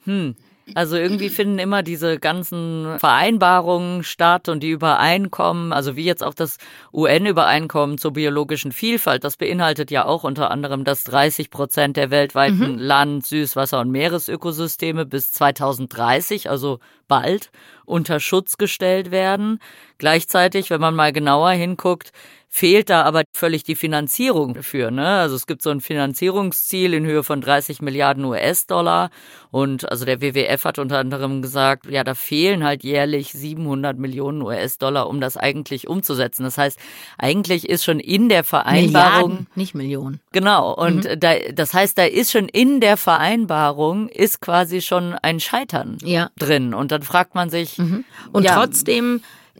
hm, 0.03 0.35
also 0.73 0.97
irgendwie 0.97 1.29
finden 1.29 1.59
immer 1.59 1.83
diese 1.83 2.17
ganzen 2.19 2.97
Vereinbarungen 2.99 4.03
statt 4.03 4.49
und 4.49 4.63
die 4.63 4.71
Übereinkommen, 4.71 5.71
also 5.71 5.95
wie 5.95 6.05
jetzt 6.05 6.23
auch 6.23 6.33
das 6.33 6.57
UN-Übereinkommen 6.91 7.99
zur 7.99 8.13
biologischen 8.13 8.71
Vielfalt, 8.71 9.23
das 9.23 9.37
beinhaltet 9.37 9.91
ja 9.91 10.05
auch 10.05 10.23
unter 10.23 10.49
anderem, 10.49 10.83
dass 10.83 11.03
30 11.03 11.51
Prozent 11.51 11.97
der 11.97 12.09
weltweiten 12.09 12.73
mhm. 12.73 12.79
Land-, 12.79 13.25
Süßwasser- 13.25 13.79
und 13.81 13.91
Meeresökosysteme 13.91 15.05
bis 15.05 15.31
2030, 15.33 16.49
also 16.49 16.79
bald, 17.07 17.51
unter 17.85 18.19
Schutz 18.19 18.57
gestellt 18.57 19.11
werden. 19.11 19.59
Gleichzeitig, 19.99 20.71
wenn 20.71 20.81
man 20.81 20.95
mal 20.95 21.13
genauer 21.13 21.51
hinguckt, 21.51 22.11
fehlt 22.55 22.89
da 22.89 23.01
aber 23.01 23.23
völlig 23.33 23.63
die 23.63 23.75
Finanzierung 23.75 24.53
dafür. 24.53 24.89
Ne? 24.89 25.05
Also 25.05 25.35
es 25.35 25.45
gibt 25.45 25.61
so 25.61 25.71
ein 25.71 25.81
Finanzierungsziel 25.81 26.93
in 26.93 27.05
Höhe 27.05 27.21
von 27.21 27.41
30 27.41 27.81
Milliarden 27.81 28.23
US-Dollar 28.23 29.09
und 29.51 29.91
also 29.91 30.05
der 30.05 30.21
WWF 30.21 30.63
hat 30.63 30.79
unter 30.79 30.99
anderem 30.99 31.41
gesagt, 31.41 31.85
ja, 31.87 32.05
da 32.05 32.15
fehlen 32.15 32.63
halt 32.63 32.85
jährlich 32.85 33.33
700 33.33 33.99
Millionen 33.99 34.41
US-Dollar, 34.41 35.09
um 35.09 35.19
das 35.19 35.35
eigentlich 35.35 35.89
umzusetzen. 35.89 36.43
Das 36.43 36.57
heißt, 36.57 36.79
eigentlich 37.17 37.67
ist 37.67 37.83
schon 37.83 37.99
in 37.99 38.29
der 38.29 38.45
Vereinbarung 38.45 39.31
Milliarden, 39.31 39.47
nicht 39.55 39.75
Millionen. 39.75 40.21
Genau 40.31 40.73
und 40.73 41.03
mhm. 41.03 41.19
da, 41.19 41.33
das 41.51 41.73
heißt, 41.73 41.97
da 41.97 42.05
ist 42.05 42.31
schon 42.31 42.47
in 42.47 42.79
der 42.79 42.95
Vereinbarung 42.95 44.07
ist 44.07 44.39
quasi 44.39 44.81
schon 44.81 45.13
ein 45.13 45.41
Scheitern 45.41 45.97
ja. 46.01 46.29
drin 46.37 46.73
und 46.73 46.93
dann 46.93 47.01
fragt 47.01 47.35
man 47.35 47.49
sich 47.49 47.77
mhm. 47.79 48.05
und 48.31 48.45
ja, 48.45 48.55
trotzdem 48.55 49.19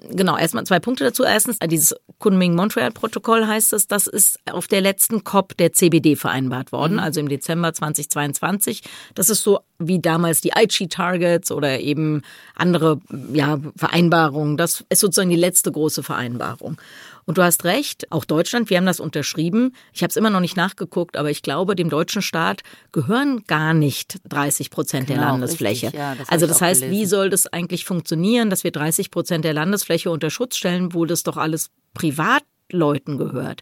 Genau, 0.10 0.38
erstmal 0.38 0.66
zwei 0.66 0.80
Punkte 0.80 1.06
dazu. 1.06 1.24
Erstens, 1.24 1.58
dieses 1.60 1.96
Kunming-Montreal-Protokoll 2.20 3.48
heißt 3.48 3.72
es, 3.72 3.88
das 3.88 4.08
ist 4.08 4.40
auf 4.52 4.68
der 4.68 4.82
letzten 4.82 5.24
COP 5.24 5.56
der 5.56 5.72
CBD 5.72 6.18
vereinbart 6.18 6.74
worden, 6.74 6.94
mhm. 6.94 7.00
also 7.00 7.22
im 7.22 7.30
Dezember 7.30 7.74
2022. 7.74 8.84
Das 9.14 9.30
ist 9.30 9.42
so 9.42 9.60
wie 9.80 10.00
damals 10.00 10.42
die 10.42 10.54
Aichi-Targets 10.54 11.52
oder 11.52 11.80
eben 11.80 12.24
andere 12.56 13.00
ja, 13.34 13.60
Vereinbarungen. 13.78 14.58
Das 14.58 14.84
ist 14.90 15.00
sozusagen 15.00 15.30
die 15.30 15.36
letzte 15.36 15.72
große 15.72 16.04
Vereinbarung. 16.04 16.78
Und 17.26 17.38
du 17.38 17.44
hast 17.44 17.64
recht, 17.64 18.12
auch 18.12 18.24
Deutschland, 18.24 18.70
wir 18.70 18.78
haben 18.78 18.86
das 18.86 19.00
unterschrieben. 19.00 19.74
Ich 19.94 20.04
habe 20.04 20.12
es 20.12 20.16
immer 20.16 20.30
noch 20.30 20.40
nicht 20.40 20.56
nachgeguckt, 20.56 21.18
aber 21.18 21.32
ich 21.32 21.42
glaube, 21.42 21.76
dem 21.76 21.90
deutschen 21.90 22.22
Staat 22.22 22.62
gehören 22.92 23.44
gar 23.48 23.74
nicht 23.74 24.20
30 24.30 24.70
Prozent 24.70 25.08
genau, 25.08 25.22
der 25.22 25.30
Landesfläche. 25.32 25.88
Richtig, 25.88 26.00
ja, 26.00 26.16
das 26.16 26.30
also 26.30 26.46
das 26.46 26.62
heißt, 26.62 26.82
gelesen. 26.82 27.00
wie 27.02 27.06
soll 27.06 27.30
das 27.30 27.48
eigentlich 27.48 27.86
funktionieren, 27.86 28.50
dass 28.50 28.64
wir 28.64 28.72
30 28.72 29.10
Prozent 29.10 29.44
der 29.44 29.54
Landesfläche 29.54 30.12
unter 30.12 30.30
Schutz 30.30 30.56
stellen, 30.56 30.94
wo 30.94 31.06
das 31.06 31.24
doch 31.24 31.38
alles 31.38 31.72
privat 31.94 32.44
Leuten 32.72 33.18
gehört. 33.18 33.62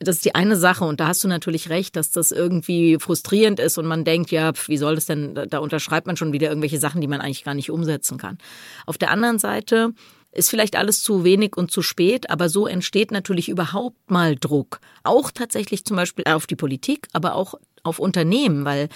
Das 0.00 0.16
ist 0.16 0.24
die 0.24 0.34
eine 0.34 0.56
Sache 0.56 0.84
und 0.84 1.00
da 1.00 1.08
hast 1.08 1.24
du 1.24 1.28
natürlich 1.28 1.70
recht, 1.70 1.96
dass 1.96 2.10
das 2.10 2.30
irgendwie 2.30 2.98
frustrierend 3.00 3.58
ist 3.58 3.78
und 3.78 3.86
man 3.86 4.04
denkt, 4.04 4.30
ja, 4.30 4.52
wie 4.66 4.76
soll 4.76 4.94
das 4.94 5.06
denn, 5.06 5.34
da 5.34 5.58
unterschreibt 5.58 6.06
man 6.06 6.16
schon 6.16 6.32
wieder 6.32 6.48
irgendwelche 6.48 6.78
Sachen, 6.78 7.00
die 7.00 7.08
man 7.08 7.20
eigentlich 7.20 7.44
gar 7.44 7.54
nicht 7.54 7.70
umsetzen 7.70 8.16
kann. 8.16 8.38
Auf 8.86 8.96
der 8.96 9.10
anderen 9.10 9.40
Seite 9.40 9.92
ist 10.38 10.50
vielleicht 10.50 10.76
alles 10.76 11.02
zu 11.02 11.24
wenig 11.24 11.56
und 11.56 11.70
zu 11.70 11.82
spät, 11.82 12.30
aber 12.30 12.48
so 12.48 12.66
entsteht 12.66 13.10
natürlich 13.10 13.48
überhaupt 13.48 14.10
mal 14.10 14.36
Druck. 14.36 14.80
Auch 15.04 15.30
tatsächlich 15.30 15.84
zum 15.84 15.96
Beispiel 15.96 16.24
auf 16.26 16.46
die 16.46 16.56
Politik, 16.56 17.08
aber 17.12 17.34
auch 17.34 17.54
auf 17.82 17.98
Unternehmen, 17.98 18.64
weil 18.64 18.88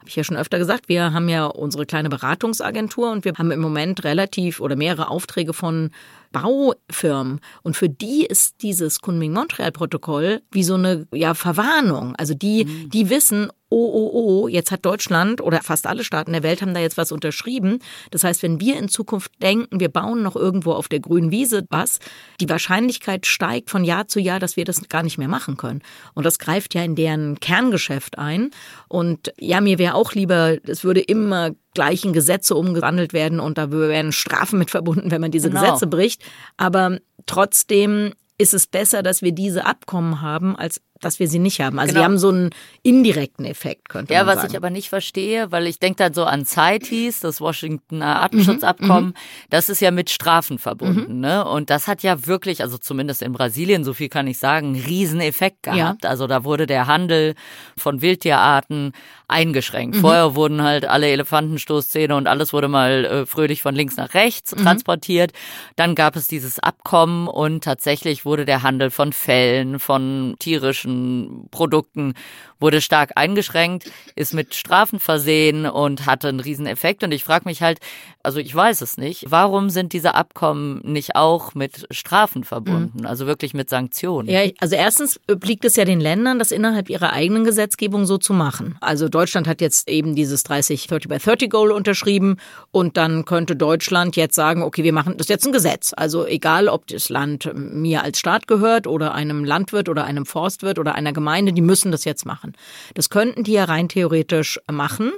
habe 0.00 0.08
ich 0.08 0.16
ja 0.16 0.24
schon 0.24 0.38
öfter 0.38 0.58
gesagt, 0.58 0.88
wir 0.88 1.12
haben 1.12 1.28
ja 1.28 1.44
unsere 1.44 1.84
kleine 1.84 2.08
Beratungsagentur 2.08 3.10
und 3.10 3.26
wir 3.26 3.34
haben 3.36 3.50
im 3.50 3.60
Moment 3.60 4.02
relativ 4.02 4.60
oder 4.60 4.74
mehrere 4.74 5.10
Aufträge 5.10 5.52
von 5.52 5.90
Baufirmen. 6.32 7.40
Und 7.62 7.76
für 7.76 7.90
die 7.90 8.24
ist 8.24 8.62
dieses 8.62 9.02
Kunming-Montreal-Protokoll 9.02 10.40
wie 10.52 10.64
so 10.64 10.74
eine 10.74 11.06
ja, 11.12 11.34
Verwarnung. 11.34 12.16
Also 12.16 12.32
die, 12.32 12.64
mhm. 12.64 12.88
die 12.88 13.10
wissen, 13.10 13.50
oh, 13.70 13.90
oh, 13.94 14.10
oh, 14.12 14.48
jetzt 14.48 14.70
hat 14.72 14.84
Deutschland 14.84 15.40
oder 15.40 15.62
fast 15.62 15.86
alle 15.86 16.04
Staaten 16.04 16.32
der 16.32 16.42
Welt 16.42 16.60
haben 16.60 16.74
da 16.74 16.80
jetzt 16.80 16.96
was 16.96 17.12
unterschrieben. 17.12 17.78
Das 18.10 18.24
heißt, 18.24 18.42
wenn 18.42 18.60
wir 18.60 18.76
in 18.76 18.88
Zukunft 18.88 19.30
denken, 19.40 19.80
wir 19.80 19.88
bauen 19.88 20.22
noch 20.22 20.36
irgendwo 20.36 20.72
auf 20.72 20.88
der 20.88 21.00
grünen 21.00 21.30
Wiese 21.30 21.64
was, 21.70 22.00
die 22.40 22.48
Wahrscheinlichkeit 22.48 23.26
steigt 23.26 23.70
von 23.70 23.84
Jahr 23.84 24.08
zu 24.08 24.20
Jahr, 24.20 24.40
dass 24.40 24.56
wir 24.56 24.64
das 24.64 24.88
gar 24.88 25.04
nicht 25.04 25.18
mehr 25.18 25.28
machen 25.28 25.56
können. 25.56 25.82
Und 26.14 26.26
das 26.26 26.38
greift 26.38 26.74
ja 26.74 26.82
in 26.82 26.96
deren 26.96 27.38
Kerngeschäft 27.38 28.18
ein. 28.18 28.50
Und 28.88 29.32
ja, 29.38 29.60
mir 29.60 29.78
wäre 29.78 29.94
auch 29.94 30.12
lieber, 30.12 30.58
es 30.64 30.82
würde 30.82 31.00
immer 31.00 31.52
gleichen 31.74 32.12
Gesetze 32.12 32.56
umgewandelt 32.56 33.12
werden 33.12 33.38
und 33.38 33.56
da 33.56 33.70
werden 33.70 34.10
Strafen 34.10 34.58
mit 34.58 34.72
verbunden, 34.72 35.12
wenn 35.12 35.20
man 35.20 35.30
diese 35.30 35.48
genau. 35.48 35.60
Gesetze 35.62 35.86
bricht. 35.86 36.22
Aber 36.56 36.98
trotzdem 37.26 38.12
ist 38.36 38.54
es 38.54 38.66
besser, 38.66 39.02
dass 39.02 39.22
wir 39.22 39.32
diese 39.32 39.66
Abkommen 39.66 40.22
haben, 40.22 40.56
als 40.56 40.80
dass 41.00 41.18
wir 41.18 41.28
sie 41.28 41.38
nicht 41.38 41.60
haben. 41.60 41.78
Also 41.78 41.92
genau. 41.92 42.00
die 42.00 42.04
haben 42.04 42.18
so 42.18 42.28
einen 42.28 42.50
indirekten 42.82 43.44
Effekt, 43.44 43.88
könnte 43.88 44.12
ja, 44.12 44.20
man 44.20 44.26
sagen. 44.26 44.38
Ja, 44.38 44.44
was 44.44 44.50
ich 44.52 44.56
aber 44.56 44.70
nicht 44.70 44.88
verstehe, 44.88 45.50
weil 45.50 45.66
ich 45.66 45.78
denke 45.78 45.96
dann 45.96 46.14
so 46.14 46.24
an 46.24 46.44
CITES, 46.44 47.20
das 47.20 47.40
Washingtoner 47.40 48.20
Artenschutzabkommen, 48.20 49.04
mhm, 49.04 49.10
mhm. 49.10 49.48
das 49.50 49.68
ist 49.68 49.80
ja 49.80 49.90
mit 49.90 50.10
Strafen 50.10 50.58
verbunden. 50.58 51.14
Mhm. 51.14 51.20
Ne? 51.20 51.44
Und 51.44 51.70
das 51.70 51.88
hat 51.88 52.02
ja 52.02 52.26
wirklich, 52.26 52.62
also 52.62 52.78
zumindest 52.78 53.22
in 53.22 53.32
Brasilien, 53.32 53.84
so 53.84 53.94
viel 53.94 54.08
kann 54.08 54.26
ich 54.26 54.38
sagen, 54.38 54.74
einen 54.74 54.84
Rieseneffekt 54.84 55.62
gehabt. 55.64 56.04
Ja. 56.04 56.10
Also 56.10 56.26
da 56.26 56.44
wurde 56.44 56.66
der 56.66 56.86
Handel 56.86 57.34
von 57.76 58.02
Wildtierarten 58.02 58.92
eingeschränkt. 59.28 59.96
Mhm. 59.96 60.00
Vorher 60.00 60.34
wurden 60.34 60.62
halt 60.62 60.84
alle 60.84 61.08
Elefantenstoßzähne 61.08 62.14
und 62.16 62.26
alles 62.26 62.52
wurde 62.52 62.68
mal 62.68 63.04
äh, 63.04 63.26
fröhlich 63.26 63.62
von 63.62 63.74
links 63.74 63.96
nach 63.96 64.14
rechts 64.14 64.54
mhm. 64.54 64.62
transportiert. 64.62 65.32
Dann 65.76 65.94
gab 65.94 66.16
es 66.16 66.26
dieses 66.26 66.58
Abkommen 66.58 67.28
und 67.28 67.64
tatsächlich 67.64 68.24
wurde 68.24 68.44
der 68.44 68.62
Handel 68.62 68.90
von 68.90 69.12
Fellen, 69.12 69.78
von 69.78 70.34
tierischen 70.38 70.89
tierischen 70.90 71.48
Produkten 71.50 72.14
wurde 72.60 72.80
stark 72.80 73.12
eingeschränkt, 73.16 73.90
ist 74.14 74.34
mit 74.34 74.54
Strafen 74.54 75.00
versehen 75.00 75.66
und 75.66 76.06
hatte 76.06 76.28
einen 76.28 76.40
riesen 76.40 76.66
Effekt. 76.66 77.02
Und 77.02 77.12
ich 77.12 77.24
frage 77.24 77.46
mich 77.46 77.62
halt, 77.62 77.78
also 78.22 78.38
ich 78.38 78.54
weiß 78.54 78.82
es 78.82 78.98
nicht, 78.98 79.26
warum 79.28 79.70
sind 79.70 79.92
diese 79.92 80.14
Abkommen 80.14 80.80
nicht 80.84 81.16
auch 81.16 81.54
mit 81.54 81.86
Strafen 81.90 82.44
verbunden, 82.44 83.00
mhm. 83.00 83.06
also 83.06 83.26
wirklich 83.26 83.54
mit 83.54 83.70
Sanktionen? 83.70 84.28
Ja, 84.28 84.42
also 84.60 84.76
erstens 84.76 85.20
obliegt 85.30 85.64
es 85.64 85.76
ja 85.76 85.84
den 85.84 86.00
Ländern, 86.00 86.38
das 86.38 86.50
innerhalb 86.50 86.90
ihrer 86.90 87.12
eigenen 87.12 87.44
Gesetzgebung 87.44 88.06
so 88.06 88.18
zu 88.18 88.32
machen. 88.32 88.76
Also 88.80 89.08
Deutschland 89.08 89.48
hat 89.48 89.60
jetzt 89.60 89.88
eben 89.88 90.14
dieses 90.14 90.42
30 90.42 90.60
30 90.60 91.08
by 91.08 91.18
30 91.18 91.50
Goal 91.50 91.72
unterschrieben 91.72 92.36
und 92.70 92.96
dann 92.96 93.24
könnte 93.24 93.56
Deutschland 93.56 94.16
jetzt 94.16 94.34
sagen, 94.34 94.62
okay, 94.62 94.84
wir 94.84 94.92
machen 94.92 95.16
das 95.16 95.28
jetzt 95.28 95.46
ein 95.46 95.52
Gesetz. 95.52 95.92
Also 95.96 96.26
egal, 96.26 96.68
ob 96.68 96.86
das 96.86 97.08
Land 97.08 97.50
mir 97.54 98.02
als 98.02 98.18
Staat 98.18 98.46
gehört 98.46 98.86
oder 98.86 99.14
einem 99.14 99.44
Landwirt 99.44 99.88
oder 99.88 100.04
einem 100.04 100.26
Forstwirt 100.26 100.78
oder 100.78 100.94
einer 100.94 101.12
Gemeinde, 101.12 101.52
die 101.52 101.62
müssen 101.62 101.92
das 101.92 102.04
jetzt 102.04 102.26
machen. 102.26 102.49
Das 102.94 103.10
könnten 103.10 103.44
die 103.44 103.52
ja 103.52 103.64
rein 103.64 103.88
theoretisch 103.88 104.60
machen. 104.70 105.12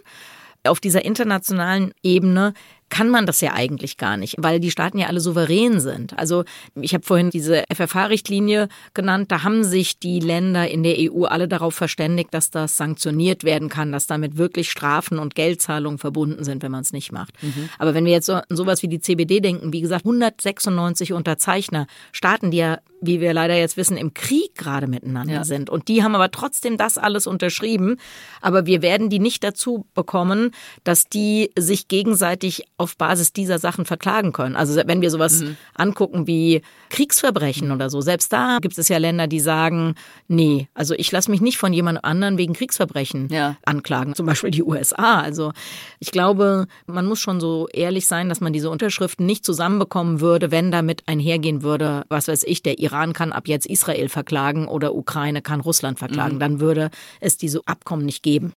Auf 0.64 0.80
dieser 0.80 1.04
internationalen 1.04 1.92
Ebene 2.02 2.54
kann 2.92 3.08
man 3.08 3.24
das 3.24 3.40
ja 3.40 3.54
eigentlich 3.54 3.96
gar 3.96 4.18
nicht, 4.18 4.34
weil 4.36 4.60
die 4.60 4.70
Staaten 4.70 4.98
ja 4.98 5.06
alle 5.06 5.20
souverän 5.20 5.80
sind. 5.80 6.18
Also 6.18 6.44
ich 6.78 6.92
habe 6.92 7.02
vorhin 7.02 7.30
diese 7.30 7.64
FFH-Richtlinie 7.74 8.68
genannt, 8.92 9.32
da 9.32 9.44
haben 9.44 9.64
sich 9.64 9.98
die 9.98 10.20
Länder 10.20 10.68
in 10.68 10.82
der 10.82 10.96
EU 10.98 11.24
alle 11.24 11.48
darauf 11.48 11.74
verständigt, 11.74 12.34
dass 12.34 12.50
das 12.50 12.76
sanktioniert 12.76 13.44
werden 13.44 13.70
kann, 13.70 13.92
dass 13.92 14.06
damit 14.06 14.36
wirklich 14.36 14.70
Strafen 14.70 15.18
und 15.18 15.34
Geldzahlungen 15.34 15.96
verbunden 15.96 16.44
sind, 16.44 16.62
wenn 16.62 16.70
man 16.70 16.82
es 16.82 16.92
nicht 16.92 17.12
macht. 17.12 17.42
Mhm. 17.42 17.70
Aber 17.78 17.94
wenn 17.94 18.04
wir 18.04 18.12
jetzt 18.12 18.26
so 18.26 18.34
an 18.34 18.42
sowas 18.50 18.82
wie 18.82 18.88
die 18.88 19.00
CBD 19.00 19.40
denken, 19.40 19.72
wie 19.72 19.80
gesagt, 19.80 20.04
196 20.04 21.14
Unterzeichner, 21.14 21.86
Staaten, 22.12 22.50
die 22.50 22.58
ja, 22.58 22.78
wie 23.02 23.20
wir 23.20 23.34
leider 23.34 23.56
jetzt 23.56 23.76
wissen, 23.76 23.96
im 23.96 24.14
Krieg 24.14 24.54
gerade 24.54 24.86
miteinander 24.86 25.32
ja. 25.32 25.44
sind. 25.44 25.68
Und 25.68 25.88
die 25.88 26.02
haben 26.04 26.14
aber 26.14 26.30
trotzdem 26.30 26.76
das 26.76 26.98
alles 26.98 27.26
unterschrieben. 27.26 27.96
Aber 28.40 28.64
wir 28.64 28.80
werden 28.80 29.10
die 29.10 29.18
nicht 29.18 29.42
dazu 29.42 29.86
bekommen, 29.94 30.52
dass 30.84 31.08
die 31.08 31.50
sich 31.58 31.88
gegenseitig 31.88 32.64
auf 32.82 32.96
Basis 32.96 33.32
dieser 33.32 33.58
Sachen 33.58 33.84
verklagen 33.84 34.32
können. 34.32 34.56
Also 34.56 34.80
wenn 34.84 35.00
wir 35.00 35.10
sowas 35.10 35.40
mhm. 35.40 35.56
angucken 35.74 36.26
wie 36.26 36.62
Kriegsverbrechen 36.90 37.70
oder 37.70 37.88
so, 37.88 38.00
selbst 38.00 38.32
da 38.32 38.58
gibt 38.60 38.76
es 38.76 38.88
ja 38.88 38.98
Länder, 38.98 39.28
die 39.28 39.40
sagen, 39.40 39.94
nee, 40.28 40.68
also 40.74 40.94
ich 40.94 41.10
lasse 41.12 41.30
mich 41.30 41.40
nicht 41.40 41.58
von 41.58 41.72
jemand 41.72 42.04
anderen 42.04 42.38
wegen 42.38 42.54
Kriegsverbrechen 42.54 43.28
ja. 43.30 43.56
anklagen, 43.64 44.14
zum 44.14 44.26
Beispiel 44.26 44.50
die 44.50 44.62
USA. 44.62 45.20
Also 45.20 45.52
ich 46.00 46.10
glaube, 46.10 46.66
man 46.86 47.06
muss 47.06 47.20
schon 47.20 47.40
so 47.40 47.68
ehrlich 47.72 48.06
sein, 48.06 48.28
dass 48.28 48.40
man 48.40 48.52
diese 48.52 48.68
Unterschriften 48.68 49.24
nicht 49.24 49.46
zusammenbekommen 49.46 50.20
würde, 50.20 50.50
wenn 50.50 50.70
damit 50.70 51.04
einhergehen 51.06 51.62
würde, 51.62 52.04
was 52.08 52.28
weiß 52.28 52.42
ich, 52.44 52.62
der 52.62 52.78
Iran 52.78 53.12
kann 53.12 53.32
ab 53.32 53.46
jetzt 53.46 53.66
Israel 53.66 54.08
verklagen 54.08 54.66
oder 54.66 54.94
Ukraine 54.94 55.42
kann 55.42 55.60
Russland 55.60 55.98
verklagen. 55.98 56.36
Mhm. 56.36 56.40
Dann 56.40 56.60
würde 56.60 56.90
es 57.20 57.36
diese 57.36 57.60
Abkommen 57.66 58.04
nicht 58.04 58.22
geben. 58.22 58.52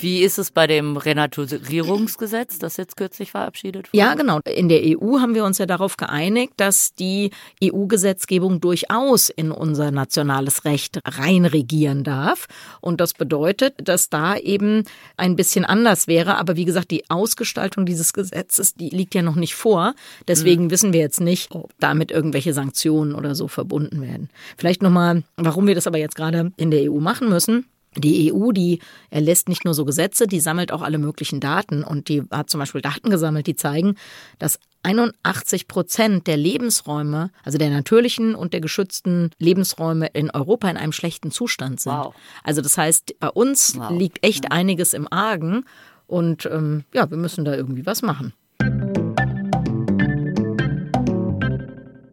Wie 0.00 0.22
ist 0.22 0.38
es 0.38 0.50
bei 0.50 0.66
dem 0.66 0.96
Renaturierungsgesetz, 0.96 2.58
das 2.58 2.76
jetzt 2.76 2.96
kürzlich 2.96 3.32
verabschiedet 3.32 3.88
wurde? 3.88 3.98
Ja, 3.98 4.14
genau. 4.14 4.40
In 4.44 4.68
der 4.68 4.80
EU 4.82 5.18
haben 5.18 5.34
wir 5.34 5.44
uns 5.44 5.58
ja 5.58 5.66
darauf 5.66 5.96
geeinigt, 5.96 6.54
dass 6.56 6.94
die 6.94 7.30
EU-Gesetzgebung 7.62 8.60
durchaus 8.60 9.28
in 9.28 9.50
unser 9.50 9.90
nationales 9.90 10.64
Recht 10.64 11.00
reinregieren 11.04 12.04
darf. 12.04 12.46
Und 12.80 13.00
das 13.00 13.14
bedeutet, 13.14 13.74
dass 13.76 14.08
da 14.08 14.36
eben 14.36 14.84
ein 15.16 15.36
bisschen 15.36 15.64
anders 15.64 16.06
wäre. 16.06 16.36
Aber 16.36 16.56
wie 16.56 16.64
gesagt, 16.64 16.90
die 16.90 17.08
Ausgestaltung 17.10 17.86
dieses 17.86 18.12
Gesetzes, 18.12 18.74
die 18.74 18.90
liegt 18.90 19.14
ja 19.14 19.22
noch 19.22 19.36
nicht 19.36 19.54
vor. 19.54 19.94
Deswegen 20.26 20.64
mhm. 20.64 20.70
wissen 20.70 20.92
wir 20.92 21.00
jetzt 21.00 21.20
nicht, 21.20 21.54
ob 21.54 21.72
damit 21.80 22.10
irgendwelche 22.10 22.52
Sanktionen 22.52 23.14
oder 23.14 23.34
so 23.34 23.48
verbunden 23.48 24.02
werden. 24.02 24.30
Vielleicht 24.56 24.82
nochmal, 24.82 25.22
warum 25.36 25.66
wir 25.66 25.74
das 25.74 25.86
aber 25.86 25.98
jetzt 25.98 26.16
gerade 26.16 26.52
in 26.56 26.70
der 26.70 26.90
EU 26.90 27.00
machen 27.00 27.28
müssen. 27.28 27.66
Die 27.96 28.32
EU, 28.32 28.52
die 28.52 28.80
erlässt 29.10 29.48
nicht 29.48 29.64
nur 29.64 29.74
so 29.74 29.84
Gesetze, 29.84 30.26
die 30.26 30.40
sammelt 30.40 30.72
auch 30.72 30.82
alle 30.82 30.98
möglichen 30.98 31.40
Daten 31.40 31.82
und 31.82 32.08
die 32.08 32.22
hat 32.30 32.50
zum 32.50 32.60
Beispiel 32.60 32.80
Daten 32.80 33.10
gesammelt, 33.10 33.46
die 33.46 33.56
zeigen, 33.56 33.96
dass 34.38 34.58
81 34.82 35.68
Prozent 35.68 36.26
der 36.26 36.36
Lebensräume, 36.36 37.30
also 37.44 37.58
der 37.58 37.70
natürlichen 37.70 38.34
und 38.34 38.52
der 38.52 38.60
geschützten 38.60 39.30
Lebensräume 39.38 40.06
in 40.12 40.30
Europa 40.30 40.70
in 40.70 40.76
einem 40.76 40.92
schlechten 40.92 41.30
Zustand 41.30 41.80
sind. 41.80 41.92
Wow. 41.92 42.14
Also 42.44 42.60
das 42.60 42.78
heißt, 42.78 43.18
bei 43.18 43.28
uns 43.28 43.76
wow. 43.76 43.90
liegt 43.90 44.24
echt 44.24 44.52
einiges 44.52 44.92
im 44.92 45.10
Argen 45.10 45.64
und 46.06 46.46
ähm, 46.46 46.84
ja, 46.94 47.10
wir 47.10 47.18
müssen 47.18 47.44
da 47.44 47.54
irgendwie 47.54 47.86
was 47.86 48.02
machen. 48.02 48.32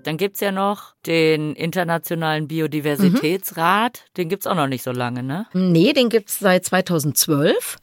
Dann 0.05 0.17
gibt's 0.17 0.39
ja 0.39 0.51
noch 0.51 0.93
den 1.07 1.55
Internationalen 1.55 2.47
Biodiversitätsrat. 2.47 4.03
Mhm. 4.03 4.13
Den 4.17 4.29
gibt's 4.29 4.45
auch 4.45 4.55
noch 4.55 4.67
nicht 4.67 4.83
so 4.83 4.91
lange, 4.91 5.23
ne? 5.23 5.47
Nee, 5.53 5.93
den 5.93 6.09
gibt's 6.09 6.37
seit 6.37 6.63
2012. 6.63 7.77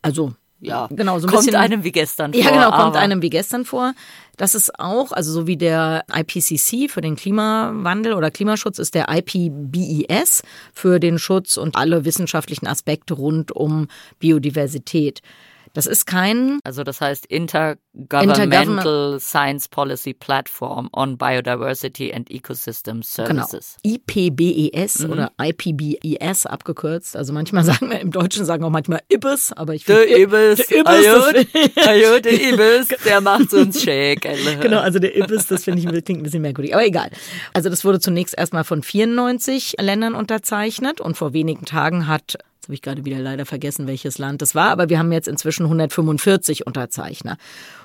Also 0.00 0.32
ja, 0.58 0.88
genau, 0.90 1.18
so 1.18 1.26
ein 1.26 1.30
kommt 1.30 1.44
bisschen, 1.44 1.60
einem 1.60 1.84
wie 1.84 1.92
gestern 1.92 2.32
vor. 2.32 2.42
Ja, 2.42 2.50
genau, 2.50 2.70
kommt 2.70 2.96
einem 2.96 3.20
wie 3.20 3.28
gestern 3.28 3.66
vor. 3.66 3.92
Das 4.38 4.54
ist 4.54 4.78
auch, 4.80 5.12
also 5.12 5.30
so 5.30 5.46
wie 5.46 5.58
der 5.58 6.04
IPCC 6.10 6.90
für 6.90 7.02
den 7.02 7.14
Klimawandel 7.14 8.14
oder 8.14 8.30
Klimaschutz 8.30 8.78
ist 8.78 8.94
der 8.94 9.06
IPBES 9.10 10.42
für 10.72 10.98
den 10.98 11.18
Schutz 11.18 11.58
und 11.58 11.76
alle 11.76 12.06
wissenschaftlichen 12.06 12.66
Aspekte 12.66 13.14
rund 13.14 13.52
um 13.52 13.88
Biodiversität. 14.18 15.20
Das 15.76 15.84
ist 15.84 16.06
kein. 16.06 16.58
Also 16.64 16.84
das 16.84 17.02
heißt 17.02 17.26
Intergovernmental 17.26 18.44
Intergovernment 18.44 19.20
Science 19.20 19.68
Policy 19.68 20.14
Platform 20.14 20.88
on 20.90 21.18
Biodiversity 21.18 22.14
and 22.14 22.30
Ecosystem 22.30 23.02
Services. 23.02 23.76
Genau. 23.82 23.98
IPBES 24.06 25.00
mhm. 25.00 25.12
oder 25.12 25.32
IPBES 25.38 26.46
abgekürzt. 26.46 27.14
Also 27.14 27.34
manchmal 27.34 27.62
sagen 27.66 27.90
wir 27.90 28.00
im 28.00 28.10
Deutschen 28.10 28.46
sagen 28.46 28.64
auch 28.64 28.70
manchmal 28.70 29.00
IBIS, 29.12 29.52
aber 29.52 29.74
ich 29.74 29.84
finde. 29.84 30.06
Der 30.06 30.18
IBIS. 30.18 30.66
Der 30.66 30.78
IBIS. 30.78 31.86
Ajo, 31.86 32.20
der 32.20 32.32
IBIS, 32.32 32.88
der 33.04 33.20
macht 33.20 33.52
uns 33.52 33.82
schick. 33.82 34.22
genau, 34.62 34.80
also 34.80 34.98
der 34.98 35.14
IBIS, 35.14 35.46
das 35.46 35.64
finde 35.64 35.80
ich 35.80 36.04
klingt 36.04 36.20
ein 36.20 36.22
bisschen 36.22 36.40
merkwürdig. 36.40 36.74
Aber 36.74 36.86
egal. 36.86 37.10
Also 37.52 37.68
das 37.68 37.84
wurde 37.84 38.00
zunächst 38.00 38.36
erstmal 38.36 38.64
von 38.64 38.82
94 38.82 39.76
Ländern 39.78 40.14
unterzeichnet 40.14 41.02
und 41.02 41.18
vor 41.18 41.34
wenigen 41.34 41.66
Tagen 41.66 42.06
hat 42.06 42.38
habe 42.66 42.74
ich 42.74 42.82
gerade 42.82 43.04
wieder 43.04 43.18
leider 43.18 43.46
vergessen, 43.46 43.86
welches 43.86 44.18
Land 44.18 44.42
das 44.42 44.54
war, 44.54 44.70
aber 44.70 44.88
wir 44.88 44.98
haben 44.98 45.12
jetzt 45.12 45.28
inzwischen 45.28 45.64
145 45.64 46.66
Unterzeichner. 46.66 47.38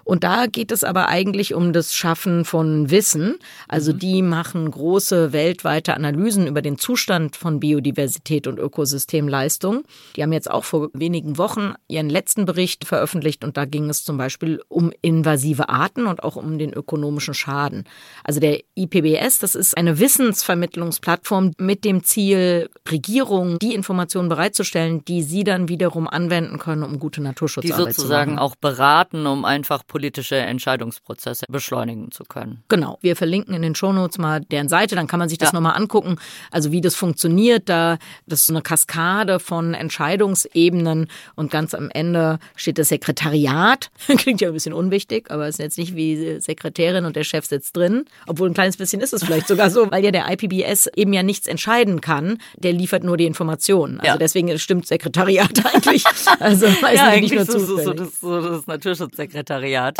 Und 0.04 0.24
da 0.24 0.48
geht 0.48 0.72
es 0.72 0.84
aber 0.84 1.08
eigentlich 1.10 1.54
um 1.54 1.74
das 1.74 1.94
Schaffen 1.94 2.46
von 2.46 2.89
Wissen. 2.89 3.36
Also 3.67 3.94
mhm. 3.94 4.00
die 4.00 4.22
machen 4.22 4.70
große 4.70 5.34
weltweite 5.34 5.94
Analysen 5.94 6.48
über 6.48 6.62
den 6.62 6.78
Zustand 6.78 7.36
von 7.36 7.60
Biodiversität 7.60 8.48
und 8.48 8.58
Ökosystemleistung. 8.58 9.84
Die 10.15 10.24
haben 10.24 10.34
jetzt 10.34 10.50
auch 10.50 10.63
vor 10.63 10.89
wenigen 10.94 11.38
Wochen 11.38 11.74
ihren 11.88 12.10
letzten 12.10 12.46
Bericht 12.46 12.86
veröffentlicht 12.86 13.44
und 13.44 13.58
da 13.58 13.65
ging 13.65 13.89
es 13.89 14.04
zum 14.04 14.17
Beispiel 14.17 14.62
um 14.67 14.91
invasive 15.02 15.70
Arten 15.70 16.08
und 16.08 16.24
auch 16.24 16.36
um 16.36 16.58
den 16.58 16.74
ökonomischen 16.74 17.34
Schaden. 17.34 17.86
Also 18.24 18.39
der 18.39 18.62
IPBS, 18.76 19.39
das 19.39 19.56
ist 19.56 19.78
eine 19.78 20.00
Wissensvermittlungsplattform 20.00 21.52
mit 21.58 21.86
dem 21.86 22.04
Ziel, 22.04 22.70
Regierungen 22.89 23.60
die 23.60 23.74
Informationen 23.74 24.30
bereitzustellen, 24.30 24.70
die 24.73 25.23
sie 25.23 25.43
dann 25.43 25.67
wiederum 25.67 26.07
anwenden 26.07 26.57
können, 26.57 26.84
um 26.84 26.99
gute 26.99 27.21
Naturschutzarbeit 27.21 27.75
zu 27.75 27.81
machen. 27.81 27.89
Die 27.89 27.93
sozusagen 27.93 28.39
auch 28.39 28.55
beraten, 28.55 29.25
um 29.27 29.45
einfach 29.45 29.86
politische 29.86 30.38
Entscheidungsprozesse 30.38 31.45
beschleunigen 31.49 32.12
zu 32.12 32.23
können. 32.23 32.63
Genau. 32.69 32.97
Wir 33.01 33.15
verlinken 33.15 33.53
in 33.53 33.62
den 33.62 33.75
Shownotes 33.75 34.17
mal 34.17 34.41
deren 34.41 34.69
Seite, 34.69 34.95
dann 34.95 35.07
kann 35.07 35.19
man 35.19 35.29
sich 35.29 35.38
das 35.38 35.51
ja. 35.51 35.55
nochmal 35.55 35.75
angucken. 35.75 36.17
Also 36.51 36.71
wie 36.71 36.81
das 36.81 36.95
funktioniert, 36.95 37.69
da 37.69 37.97
das 38.25 38.41
ist 38.41 38.47
so 38.47 38.53
eine 38.53 38.62
Kaskade 38.62 39.39
von 39.39 39.73
Entscheidungsebenen 39.73 41.07
und 41.36 41.51
ganz 41.51 41.73
am 41.73 41.89
Ende 41.89 42.39
steht 42.55 42.77
das 42.77 42.89
Sekretariat. 42.89 43.89
Klingt 44.17 44.41
ja 44.41 44.49
ein 44.49 44.53
bisschen 44.53 44.73
unwichtig, 44.73 45.29
aber 45.31 45.47
es 45.47 45.55
ist 45.55 45.60
jetzt 45.60 45.77
nicht 45.77 45.95
wie 45.95 46.39
Sekretärin 46.39 47.05
und 47.05 47.15
der 47.15 47.23
Chef 47.23 47.45
sitzt 47.45 47.75
drin. 47.75 48.05
Obwohl 48.27 48.49
ein 48.49 48.53
kleines 48.53 48.77
bisschen 48.77 49.01
ist 49.01 49.13
es 49.13 49.23
vielleicht 49.23 49.47
sogar 49.47 49.69
so, 49.69 49.91
weil 49.91 50.03
ja 50.03 50.12
der 50.12 50.25
IPBS 50.31 50.88
eben 50.95 51.13
ja 51.13 51.23
nichts 51.23 51.47
entscheiden 51.47 52.01
kann. 52.01 52.38
Der 52.57 52.73
liefert 52.73 53.03
nur 53.03 53.17
die 53.17 53.25
Informationen. 53.25 53.99
Also 53.99 54.13
ja. 54.13 54.17
deswegen 54.17 54.57
stimmt 54.62 54.88
Sekretariat 54.88 55.65
eigentlich. 55.74 56.06
Also 56.39 56.67
weiß 56.67 56.97
ja, 56.97 57.15
nicht 57.19 57.34
nur 57.34 57.45
so, 57.45 57.60
so, 57.60 57.78
so, 57.78 57.93
das, 57.93 58.19
so 58.19 58.41
das 58.41 58.67
Naturschutzsekretariat 58.67 59.52
Sekretariat. 59.52 59.97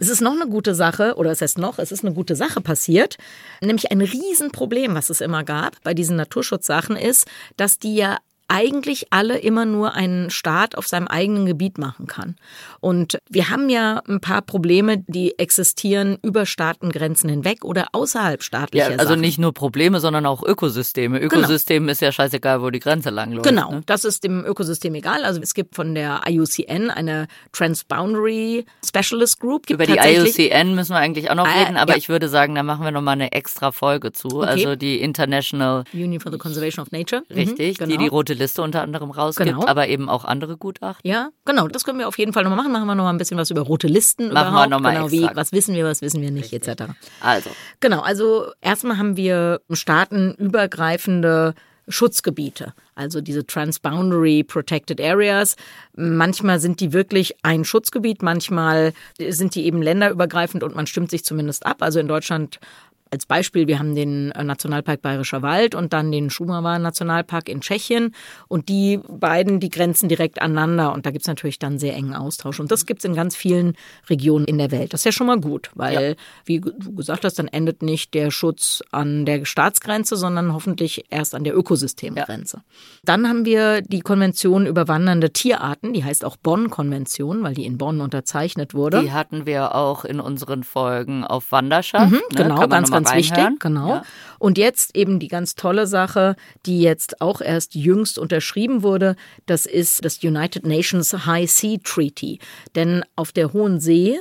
Es 0.00 0.08
ist 0.08 0.20
noch 0.20 0.32
eine 0.32 0.48
gute 0.48 0.74
Sache, 0.74 1.16
oder 1.16 1.32
es 1.32 1.40
heißt 1.40 1.58
noch, 1.58 1.78
es 1.78 1.90
ist 1.90 2.04
eine 2.04 2.14
gute 2.14 2.36
Sache 2.36 2.60
passiert. 2.60 3.16
Nämlich 3.60 3.90
ein 3.90 4.00
Riesenproblem, 4.00 4.94
was 4.94 5.10
es 5.10 5.20
immer 5.20 5.42
gab 5.42 5.82
bei 5.82 5.92
diesen 5.92 6.16
Naturschutzsachen 6.16 6.96
ist, 6.96 7.26
dass 7.56 7.78
die 7.78 7.96
ja 7.96 8.18
eigentlich 8.48 9.06
alle 9.10 9.38
immer 9.38 9.66
nur 9.66 9.92
einen 9.92 10.30
Staat 10.30 10.76
auf 10.76 10.88
seinem 10.88 11.06
eigenen 11.06 11.44
Gebiet 11.44 11.76
machen 11.76 12.06
kann. 12.06 12.36
Und 12.80 13.18
wir 13.28 13.50
haben 13.50 13.68
ja 13.68 14.02
ein 14.08 14.20
paar 14.20 14.40
Probleme, 14.40 15.04
die 15.06 15.38
existieren 15.38 16.18
über 16.22 16.46
Staatengrenzen 16.46 17.28
hinweg 17.28 17.64
oder 17.64 17.88
außerhalb 17.92 18.42
staatlicher 18.42 18.90
ja, 18.90 18.96
also 18.96 19.10
Sachen. 19.10 19.20
nicht 19.20 19.38
nur 19.38 19.52
Probleme, 19.52 20.00
sondern 20.00 20.24
auch 20.24 20.42
Ökosysteme. 20.42 21.20
Genau. 21.20 21.36
Ökosystem 21.36 21.82
genau. 21.82 21.92
ist 21.92 22.00
ja 22.00 22.10
scheißegal, 22.10 22.62
wo 22.62 22.70
die 22.70 22.78
Grenze 22.78 23.10
lang 23.10 23.32
läuft. 23.32 23.46
Genau, 23.46 23.72
ne? 23.72 23.82
das 23.84 24.04
ist 24.04 24.24
dem 24.24 24.44
Ökosystem 24.46 24.94
egal. 24.94 25.24
Also 25.24 25.40
es 25.42 25.52
gibt 25.52 25.74
von 25.74 25.94
der 25.94 26.22
IUCN 26.26 26.90
eine 26.90 27.28
Transboundary 27.52 28.64
Specialist 28.84 29.40
Group. 29.40 29.66
Gibt 29.66 29.82
Über 29.82 29.86
die 29.86 29.98
IUCN 29.98 30.74
müssen 30.74 30.92
wir 30.92 30.98
eigentlich 30.98 31.30
auch 31.30 31.34
noch 31.34 31.46
äh, 31.46 31.64
reden, 31.64 31.76
aber 31.76 31.92
ja. 31.92 31.98
ich 31.98 32.08
würde 32.08 32.30
sagen, 32.30 32.54
da 32.54 32.62
machen 32.62 32.82
wir 32.82 32.92
nochmal 32.92 33.12
eine 33.12 33.32
extra 33.32 33.72
Folge 33.72 34.12
zu. 34.12 34.28
Okay. 34.28 34.46
Also 34.46 34.76
die 34.76 35.02
International 35.02 35.84
Union 35.92 36.20
for 36.20 36.32
the 36.32 36.38
Conservation 36.38 36.82
of 36.82 36.92
Nature. 36.92 37.22
Richtig, 37.28 37.78
mhm, 37.78 37.84
genau. 37.84 37.90
die 37.90 37.98
die 38.04 38.08
rote 38.08 38.37
Liste 38.38 38.62
unter 38.62 38.82
anderem 38.82 39.10
rausgibt, 39.10 39.48
genau. 39.48 39.66
aber 39.66 39.88
eben 39.88 40.08
auch 40.08 40.24
andere 40.24 40.56
Gutachten. 40.56 41.08
Ja, 41.08 41.30
genau, 41.44 41.68
das 41.68 41.84
können 41.84 41.98
wir 41.98 42.08
auf 42.08 42.18
jeden 42.18 42.32
Fall 42.32 42.44
nochmal 42.44 42.58
machen. 42.58 42.72
Machen 42.72 42.86
wir 42.86 42.94
nochmal 42.94 43.12
ein 43.12 43.18
bisschen 43.18 43.38
was 43.38 43.50
über 43.50 43.62
rote 43.62 43.86
Listen 43.86 44.32
machen 44.32 44.48
überhaupt. 44.48 44.66
Wir 44.66 44.70
noch 44.70 44.80
mal 44.80 44.94
genau, 44.94 45.10
wie, 45.10 45.28
was 45.34 45.52
wissen 45.52 45.74
wir, 45.74 45.84
was 45.84 46.00
wissen 46.02 46.22
wir 46.22 46.30
nicht, 46.30 46.52
Richtig. 46.52 46.68
etc. 46.68 46.92
Also. 47.20 47.50
Genau, 47.80 48.00
also 48.00 48.52
erstmal 48.60 48.98
haben 48.98 49.16
wir 49.16 49.60
staatenübergreifende 49.70 51.54
Schutzgebiete, 51.88 52.74
also 52.94 53.20
diese 53.20 53.46
Transboundary 53.46 54.44
Protected 54.44 55.00
Areas. 55.00 55.56
Manchmal 55.96 56.60
sind 56.60 56.80
die 56.80 56.92
wirklich 56.92 57.34
ein 57.42 57.64
Schutzgebiet, 57.64 58.22
manchmal 58.22 58.92
sind 59.18 59.54
die 59.54 59.64
eben 59.64 59.82
länderübergreifend 59.82 60.62
und 60.62 60.76
man 60.76 60.86
stimmt 60.86 61.10
sich 61.10 61.24
zumindest 61.24 61.64
ab. 61.64 61.78
Also 61.80 61.98
in 61.98 62.08
Deutschland 62.08 62.60
als 63.10 63.26
Beispiel, 63.26 63.66
wir 63.66 63.78
haben 63.78 63.94
den 63.94 64.30
äh, 64.32 64.44
Nationalpark 64.44 65.02
Bayerischer 65.02 65.42
Wald 65.42 65.74
und 65.74 65.92
dann 65.92 66.12
den 66.12 66.30
Schumawa 66.30 66.78
Nationalpark 66.78 67.48
in 67.48 67.60
Tschechien 67.60 68.14
und 68.48 68.68
die 68.68 69.00
beiden, 69.08 69.60
die 69.60 69.68
grenzen 69.68 70.08
direkt 70.08 70.40
aneinander 70.40 70.92
und 70.92 71.06
da 71.06 71.10
gibt's 71.10 71.28
natürlich 71.28 71.58
dann 71.58 71.78
sehr 71.78 71.94
engen 71.94 72.14
Austausch 72.14 72.60
und 72.60 72.70
das 72.70 72.86
gibt's 72.86 73.04
in 73.04 73.14
ganz 73.14 73.36
vielen 73.36 73.74
Regionen 74.08 74.44
in 74.44 74.58
der 74.58 74.70
Welt. 74.70 74.92
Das 74.92 75.00
ist 75.00 75.04
ja 75.04 75.12
schon 75.12 75.26
mal 75.26 75.40
gut, 75.40 75.70
weil, 75.74 76.10
ja. 76.10 76.14
wie 76.44 76.60
du 76.60 76.94
gesagt 76.94 77.24
hast, 77.24 77.38
dann 77.38 77.48
endet 77.48 77.82
nicht 77.82 78.14
der 78.14 78.30
Schutz 78.30 78.82
an 78.90 79.24
der 79.24 79.44
Staatsgrenze, 79.44 80.16
sondern 80.16 80.52
hoffentlich 80.52 81.04
erst 81.10 81.34
an 81.34 81.44
der 81.44 81.56
Ökosystemgrenze. 81.56 82.58
Ja. 82.58 82.62
Dann 83.04 83.28
haben 83.28 83.44
wir 83.44 83.82
die 83.82 84.00
Konvention 84.00 84.66
über 84.66 84.88
wandernde 84.88 85.32
Tierarten, 85.32 85.92
die 85.92 86.04
heißt 86.04 86.24
auch 86.24 86.36
Bonn-Konvention, 86.36 87.42
weil 87.42 87.54
die 87.54 87.64
in 87.64 87.78
Bonn 87.78 88.00
unterzeichnet 88.00 88.74
wurde. 88.74 89.02
Die 89.02 89.12
hatten 89.12 89.46
wir 89.46 89.74
auch 89.74 90.04
in 90.04 90.20
unseren 90.20 90.64
Folgen 90.64 91.24
auf 91.24 91.52
Wanderschaft. 91.52 92.10
Mhm, 92.10 92.16
ne? 92.16 92.22
genau, 92.42 92.66
ganz, 92.68 92.90
ganz 93.04 93.16
wichtig, 93.16 93.60
genau. 93.60 93.88
Ja. 93.88 94.02
Und 94.38 94.58
jetzt 94.58 94.96
eben 94.96 95.18
die 95.18 95.28
ganz 95.28 95.54
tolle 95.54 95.86
Sache, 95.86 96.36
die 96.66 96.80
jetzt 96.80 97.20
auch 97.20 97.40
erst 97.40 97.74
jüngst 97.74 98.18
unterschrieben 98.18 98.82
wurde, 98.82 99.16
das 99.46 99.66
ist 99.66 100.04
das 100.04 100.22
United 100.22 100.66
Nations 100.66 101.26
High 101.26 101.50
Sea 101.50 101.78
Treaty. 101.82 102.38
Denn 102.74 103.04
auf 103.16 103.32
der 103.32 103.52
Hohen 103.52 103.80
See, 103.80 104.18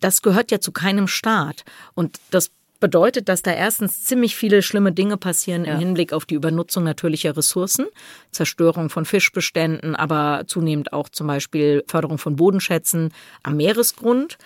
das 0.00 0.22
gehört 0.22 0.50
ja 0.50 0.60
zu 0.60 0.72
keinem 0.72 1.08
Staat. 1.08 1.64
Und 1.94 2.18
das 2.30 2.50
bedeutet, 2.80 3.28
dass 3.28 3.42
da 3.42 3.52
erstens 3.52 4.04
ziemlich 4.04 4.36
viele 4.36 4.62
schlimme 4.62 4.92
Dinge 4.92 5.16
passieren 5.16 5.64
ja. 5.64 5.74
im 5.74 5.78
Hinblick 5.78 6.12
auf 6.12 6.26
die 6.26 6.34
Übernutzung 6.34 6.84
natürlicher 6.84 7.36
Ressourcen, 7.36 7.86
Zerstörung 8.30 8.88
von 8.90 9.04
Fischbeständen, 9.04 9.96
aber 9.96 10.44
zunehmend 10.46 10.92
auch 10.92 11.08
zum 11.08 11.26
Beispiel 11.26 11.84
Förderung 11.88 12.18
von 12.18 12.36
Bodenschätzen 12.36 13.12
am 13.42 13.56
Meeresgrund 13.56 14.38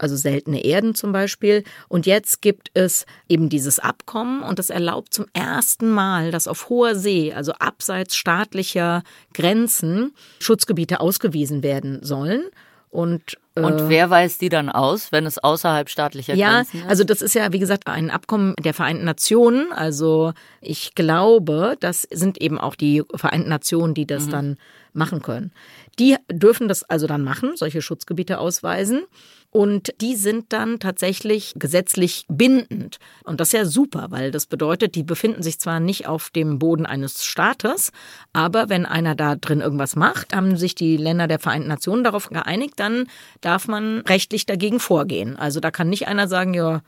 also 0.00 0.16
seltene 0.16 0.64
Erden 0.64 0.94
zum 0.94 1.12
Beispiel. 1.12 1.64
Und 1.88 2.06
jetzt 2.06 2.42
gibt 2.42 2.70
es 2.74 3.06
eben 3.28 3.48
dieses 3.48 3.78
Abkommen 3.78 4.42
und 4.42 4.58
das 4.58 4.70
erlaubt 4.70 5.14
zum 5.14 5.26
ersten 5.32 5.90
Mal, 5.90 6.30
dass 6.30 6.48
auf 6.48 6.68
hoher 6.68 6.94
See, 6.94 7.32
also 7.32 7.52
abseits 7.52 8.16
staatlicher 8.16 9.02
Grenzen, 9.34 10.12
Schutzgebiete 10.40 11.00
ausgewiesen 11.00 11.62
werden 11.62 12.02
sollen. 12.02 12.42
Und, 12.90 13.38
äh, 13.54 13.60
und 13.60 13.88
wer 13.88 14.10
weist 14.10 14.40
die 14.40 14.48
dann 14.48 14.68
aus, 14.68 15.12
wenn 15.12 15.24
es 15.24 15.38
außerhalb 15.38 15.88
staatlicher 15.88 16.34
ja, 16.34 16.54
Grenzen 16.54 16.78
ist? 16.78 16.82
Ja, 16.82 16.88
also 16.90 17.04
das 17.04 17.22
ist 17.22 17.34
ja, 17.34 17.52
wie 17.52 17.60
gesagt, 17.60 17.86
ein 17.86 18.10
Abkommen 18.10 18.54
der 18.58 18.74
Vereinten 18.74 19.04
Nationen. 19.04 19.72
Also 19.72 20.32
ich 20.60 20.96
glaube, 20.96 21.76
das 21.78 22.02
sind 22.10 22.40
eben 22.42 22.58
auch 22.58 22.74
die 22.74 23.04
Vereinten 23.14 23.48
Nationen, 23.48 23.94
die 23.94 24.06
das 24.06 24.26
mhm. 24.26 24.30
dann 24.30 24.56
machen 24.92 25.22
können. 25.22 25.52
Die 26.00 26.16
dürfen 26.32 26.66
das 26.66 26.82
also 26.82 27.06
dann 27.06 27.22
machen, 27.22 27.52
solche 27.54 27.80
Schutzgebiete 27.80 28.38
ausweisen. 28.38 29.02
Und 29.50 29.92
die 30.00 30.14
sind 30.14 30.52
dann 30.52 30.78
tatsächlich 30.78 31.54
gesetzlich 31.56 32.24
bindend. 32.28 32.98
Und 33.24 33.40
das 33.40 33.48
ist 33.48 33.52
ja 33.52 33.64
super, 33.64 34.06
weil 34.10 34.30
das 34.30 34.46
bedeutet, 34.46 34.94
die 34.94 35.02
befinden 35.02 35.42
sich 35.42 35.58
zwar 35.58 35.80
nicht 35.80 36.06
auf 36.06 36.30
dem 36.30 36.60
Boden 36.60 36.86
eines 36.86 37.24
Staates, 37.24 37.90
aber 38.32 38.68
wenn 38.68 38.86
einer 38.86 39.16
da 39.16 39.34
drin 39.34 39.60
irgendwas 39.60 39.96
macht, 39.96 40.34
haben 40.34 40.56
sich 40.56 40.76
die 40.76 40.96
Länder 40.96 41.26
der 41.26 41.40
Vereinten 41.40 41.68
Nationen 41.68 42.04
darauf 42.04 42.28
geeinigt, 42.28 42.74
dann 42.76 43.06
darf 43.40 43.66
man 43.66 44.00
rechtlich 44.00 44.46
dagegen 44.46 44.78
vorgehen. 44.78 45.36
Also 45.36 45.58
da 45.58 45.72
kann 45.72 45.88
nicht 45.88 46.06
einer 46.06 46.28
sagen, 46.28 46.54
ja, 46.54 46.82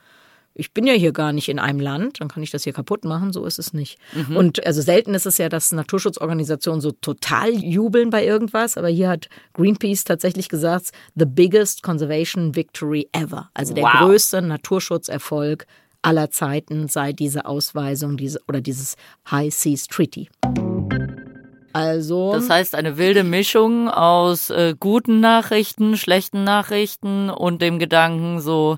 ich 0.55 0.73
bin 0.73 0.85
ja 0.85 0.93
hier 0.93 1.11
gar 1.11 1.33
nicht 1.33 1.49
in 1.49 1.59
einem 1.59 1.79
Land, 1.79 2.21
dann 2.21 2.27
kann 2.27 2.43
ich 2.43 2.51
das 2.51 2.63
hier 2.63 2.73
kaputt 2.73 3.05
machen, 3.05 3.33
so 3.33 3.45
ist 3.45 3.59
es 3.59 3.73
nicht. 3.73 3.97
Mhm. 4.13 4.37
Und 4.37 4.65
also 4.65 4.81
selten 4.81 5.13
ist 5.13 5.25
es 5.25 5.37
ja, 5.37 5.49
dass 5.49 5.71
Naturschutzorganisationen 5.71 6.81
so 6.81 6.91
total 6.91 7.51
jubeln 7.51 8.09
bei 8.09 8.25
irgendwas, 8.25 8.77
aber 8.77 8.89
hier 8.89 9.09
hat 9.09 9.29
Greenpeace 9.53 10.03
tatsächlich 10.03 10.49
gesagt, 10.49 10.91
the 11.15 11.25
biggest 11.25 11.81
conservation 11.81 12.55
victory 12.55 13.09
ever. 13.13 13.49
Also 13.53 13.73
der 13.73 13.85
wow. 13.85 13.93
größte 13.99 14.41
Naturschutzerfolg 14.41 15.65
aller 16.03 16.29
Zeiten 16.29 16.87
sei 16.87 17.13
diese 17.13 17.45
Ausweisung 17.45 18.17
diese, 18.17 18.39
oder 18.47 18.61
dieses 18.61 18.95
High 19.29 19.53
Seas 19.53 19.87
Treaty. 19.87 20.29
Also. 21.73 22.33
Das 22.33 22.49
heißt, 22.49 22.75
eine 22.75 22.97
wilde 22.97 23.23
Mischung 23.23 23.89
aus 23.89 24.51
äh, 24.51 24.75
guten 24.79 25.19
Nachrichten, 25.19 25.97
schlechten 25.97 26.43
Nachrichten 26.43 27.29
und 27.31 27.61
dem 27.61 27.79
Gedanken 27.79 28.39
so, 28.39 28.77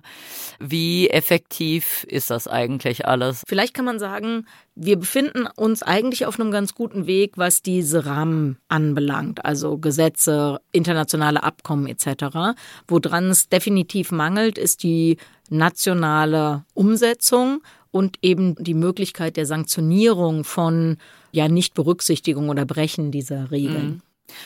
wie 0.60 1.10
effektiv 1.10 2.06
ist 2.08 2.30
das 2.30 2.48
eigentlich 2.48 3.06
alles? 3.06 3.44
Vielleicht 3.48 3.74
kann 3.74 3.84
man 3.86 4.00
sagen, 4.00 4.48
wir 4.76 4.98
befinden 4.98 5.48
uns 5.56 5.84
eigentlich 5.84 6.26
auf 6.26 6.40
einem 6.40 6.52
ganz 6.52 6.74
guten 6.74 7.06
Weg, 7.06 7.38
was 7.38 7.62
diese 7.62 8.06
Rahmen 8.06 8.58
anbelangt, 8.70 9.44
also 9.44 9.78
Gesetze, 9.78 10.60
internationale 10.72 11.44
Abkommen 11.44 11.88
etc. 11.88 12.56
Woran 12.88 13.30
es 13.30 13.50
definitiv 13.50 14.12
mangelt, 14.12 14.58
ist 14.58 14.84
die 14.84 15.18
nationale 15.50 16.64
Umsetzung 16.74 17.62
und 17.96 18.18
eben 18.22 18.56
die 18.62 18.74
Möglichkeit 18.74 19.38
der 19.38 19.46
Sanktionierung 19.46 20.44
von 20.44 20.98
ja 21.32 21.48
Nichtberücksichtigung 21.48 22.50
oder 22.50 22.66
Brechen 22.66 23.10
dieser 23.10 23.52
Regeln. 23.52 23.86
Mhm. 23.86 24.02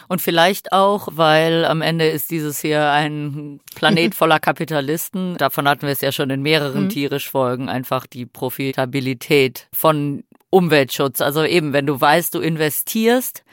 Und 0.07 0.21
vielleicht 0.21 0.71
auch, 0.71 1.07
weil 1.13 1.65
am 1.65 1.81
Ende 1.81 2.07
ist 2.07 2.29
dieses 2.29 2.59
hier 2.61 2.91
ein 2.91 3.59
Planet 3.73 4.13
voller 4.15 4.39
Kapitalisten. 4.39 5.35
Davon 5.37 5.67
hatten 5.67 5.87
wir 5.87 5.89
es 5.89 6.01
ja 6.01 6.11
schon 6.11 6.29
in 6.29 6.43
mehreren 6.43 6.83
mhm. 6.83 6.89
Tierisch-Folgen, 6.89 7.69
einfach 7.69 8.05
die 8.05 8.27
Profitabilität 8.27 9.67
von 9.73 10.23
Umweltschutz. 10.51 11.19
Also 11.19 11.43
eben, 11.43 11.73
wenn 11.73 11.87
du 11.87 11.99
weißt, 11.99 12.35
du 12.35 12.41
investierst 12.41 13.43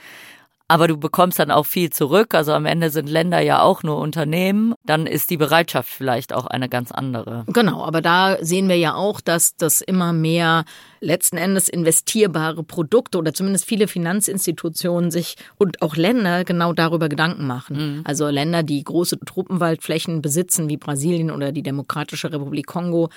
aber 0.69 0.89
du 0.89 0.97
bekommst 0.97 1.39
dann 1.39 1.51
auch 1.51 1.67
viel 1.67 1.91
zurück. 1.91 2.35
Also 2.35 2.53
am 2.53 2.67
Ende 2.67 2.91
sind 2.91 3.09
Länder 3.09 3.41
ja 3.41 3.63
auch 3.63 3.85
nur 3.85 3.99
Unternehmen. 3.99 4.75
Dann 4.85 5.07
ist 5.07 5.31
die 5.31 5.37
Bereitschaft 5.37 5.89
vielleicht 5.89 6.33
auch 6.33 6.47
eine 6.47 6.69
ganz 6.69 6.91
andere. 6.91 7.45
Genau, 7.47 7.85
aber 7.85 8.03
da 8.03 8.37
sehen 8.41 8.69
wir 8.69 8.77
ja 8.77 8.95
auch, 8.95 9.21
dass 9.21 9.57
das 9.57 9.81
immer 9.81 10.13
mehr 10.13 10.65
letzten 11.01 11.37
Endes 11.37 11.69
investierbare 11.69 12.65
Produkte 12.65 13.19
oder 13.19 13.33
zumindest 13.33 13.67
viele 13.67 13.87
Finanzinstitutionen 13.87 15.13
sich 15.13 15.37
und 15.57 15.83
auch 15.83 15.95
Länder 15.95 16.45
genau 16.45 16.73
darüber 16.73 17.09
Gedanken 17.09 17.47
machen. 17.47 17.77
Mhm. 17.77 18.01
Also 18.05 18.29
Länder, 18.29 18.65
die 18.65 18.83
große 18.83 19.21
Truppenwaldflächen 19.21 20.21
besitzen, 20.21 20.69
wie 20.69 20.77
Brasilien 20.77 21.31
oder 21.31 21.53
die 21.53 21.63
Demokratische 21.63 22.33
Republik 22.33 22.67
Kongo, 22.67 23.11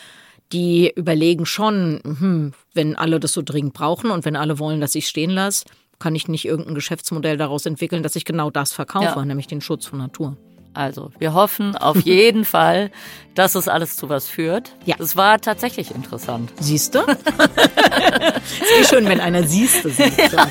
die 0.51 0.91
überlegen 0.95 1.45
schon, 1.45 1.99
hm, 2.03 2.53
wenn 2.73 2.95
alle 2.95 3.19
das 3.19 3.33
so 3.33 3.41
dringend 3.41 3.73
brauchen 3.73 4.11
und 4.11 4.25
wenn 4.25 4.35
alle 4.35 4.59
wollen, 4.59 4.81
dass 4.81 4.95
ich 4.95 5.07
stehen 5.07 5.31
lasse, 5.31 5.65
kann 5.99 6.15
ich 6.15 6.27
nicht 6.27 6.45
irgendein 6.45 6.75
Geschäftsmodell 6.75 7.37
daraus 7.37 7.65
entwickeln, 7.65 8.03
dass 8.03 8.15
ich 8.15 8.25
genau 8.25 8.49
das 8.49 8.73
verkaufe, 8.73 9.19
ja. 9.19 9.25
nämlich 9.25 9.47
den 9.47 9.61
Schutz 9.61 9.85
von 9.85 9.99
Natur. 9.99 10.37
Also, 10.73 11.11
wir 11.17 11.33
hoffen 11.33 11.75
auf 11.75 12.01
jeden 12.05 12.45
Fall, 12.45 12.91
dass 13.35 13.55
es 13.55 13.67
alles 13.67 13.95
zu 13.95 14.09
was 14.09 14.29
führt. 14.29 14.75
Ja. 14.85 14.95
Es 14.99 15.17
war 15.17 15.39
tatsächlich 15.41 15.93
interessant. 15.93 16.51
Siehst 16.59 16.95
du? 16.95 16.99
ist 16.99 18.79
eh 18.79 18.85
schön, 18.85 19.05
wenn 19.05 19.19
einer 19.19 19.43
siehst. 19.43 19.85
Ja. 19.85 20.47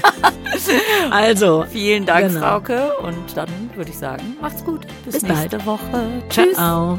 Also. 1.11 1.65
Vielen 1.71 2.05
Dank, 2.05 2.29
genau. 2.29 2.41
Frauke. 2.41 2.97
Und 2.99 3.37
dann 3.37 3.49
würde 3.75 3.91
ich 3.91 3.99
sagen, 3.99 4.37
macht's 4.41 4.65
gut. 4.65 4.87
Bis, 5.05 5.15
Bis 5.15 5.23
nächste 5.23 5.59
bald. 5.59 5.67
Woche. 5.67 6.23
Tschüss. 6.29 6.55
Ciao. 6.55 6.99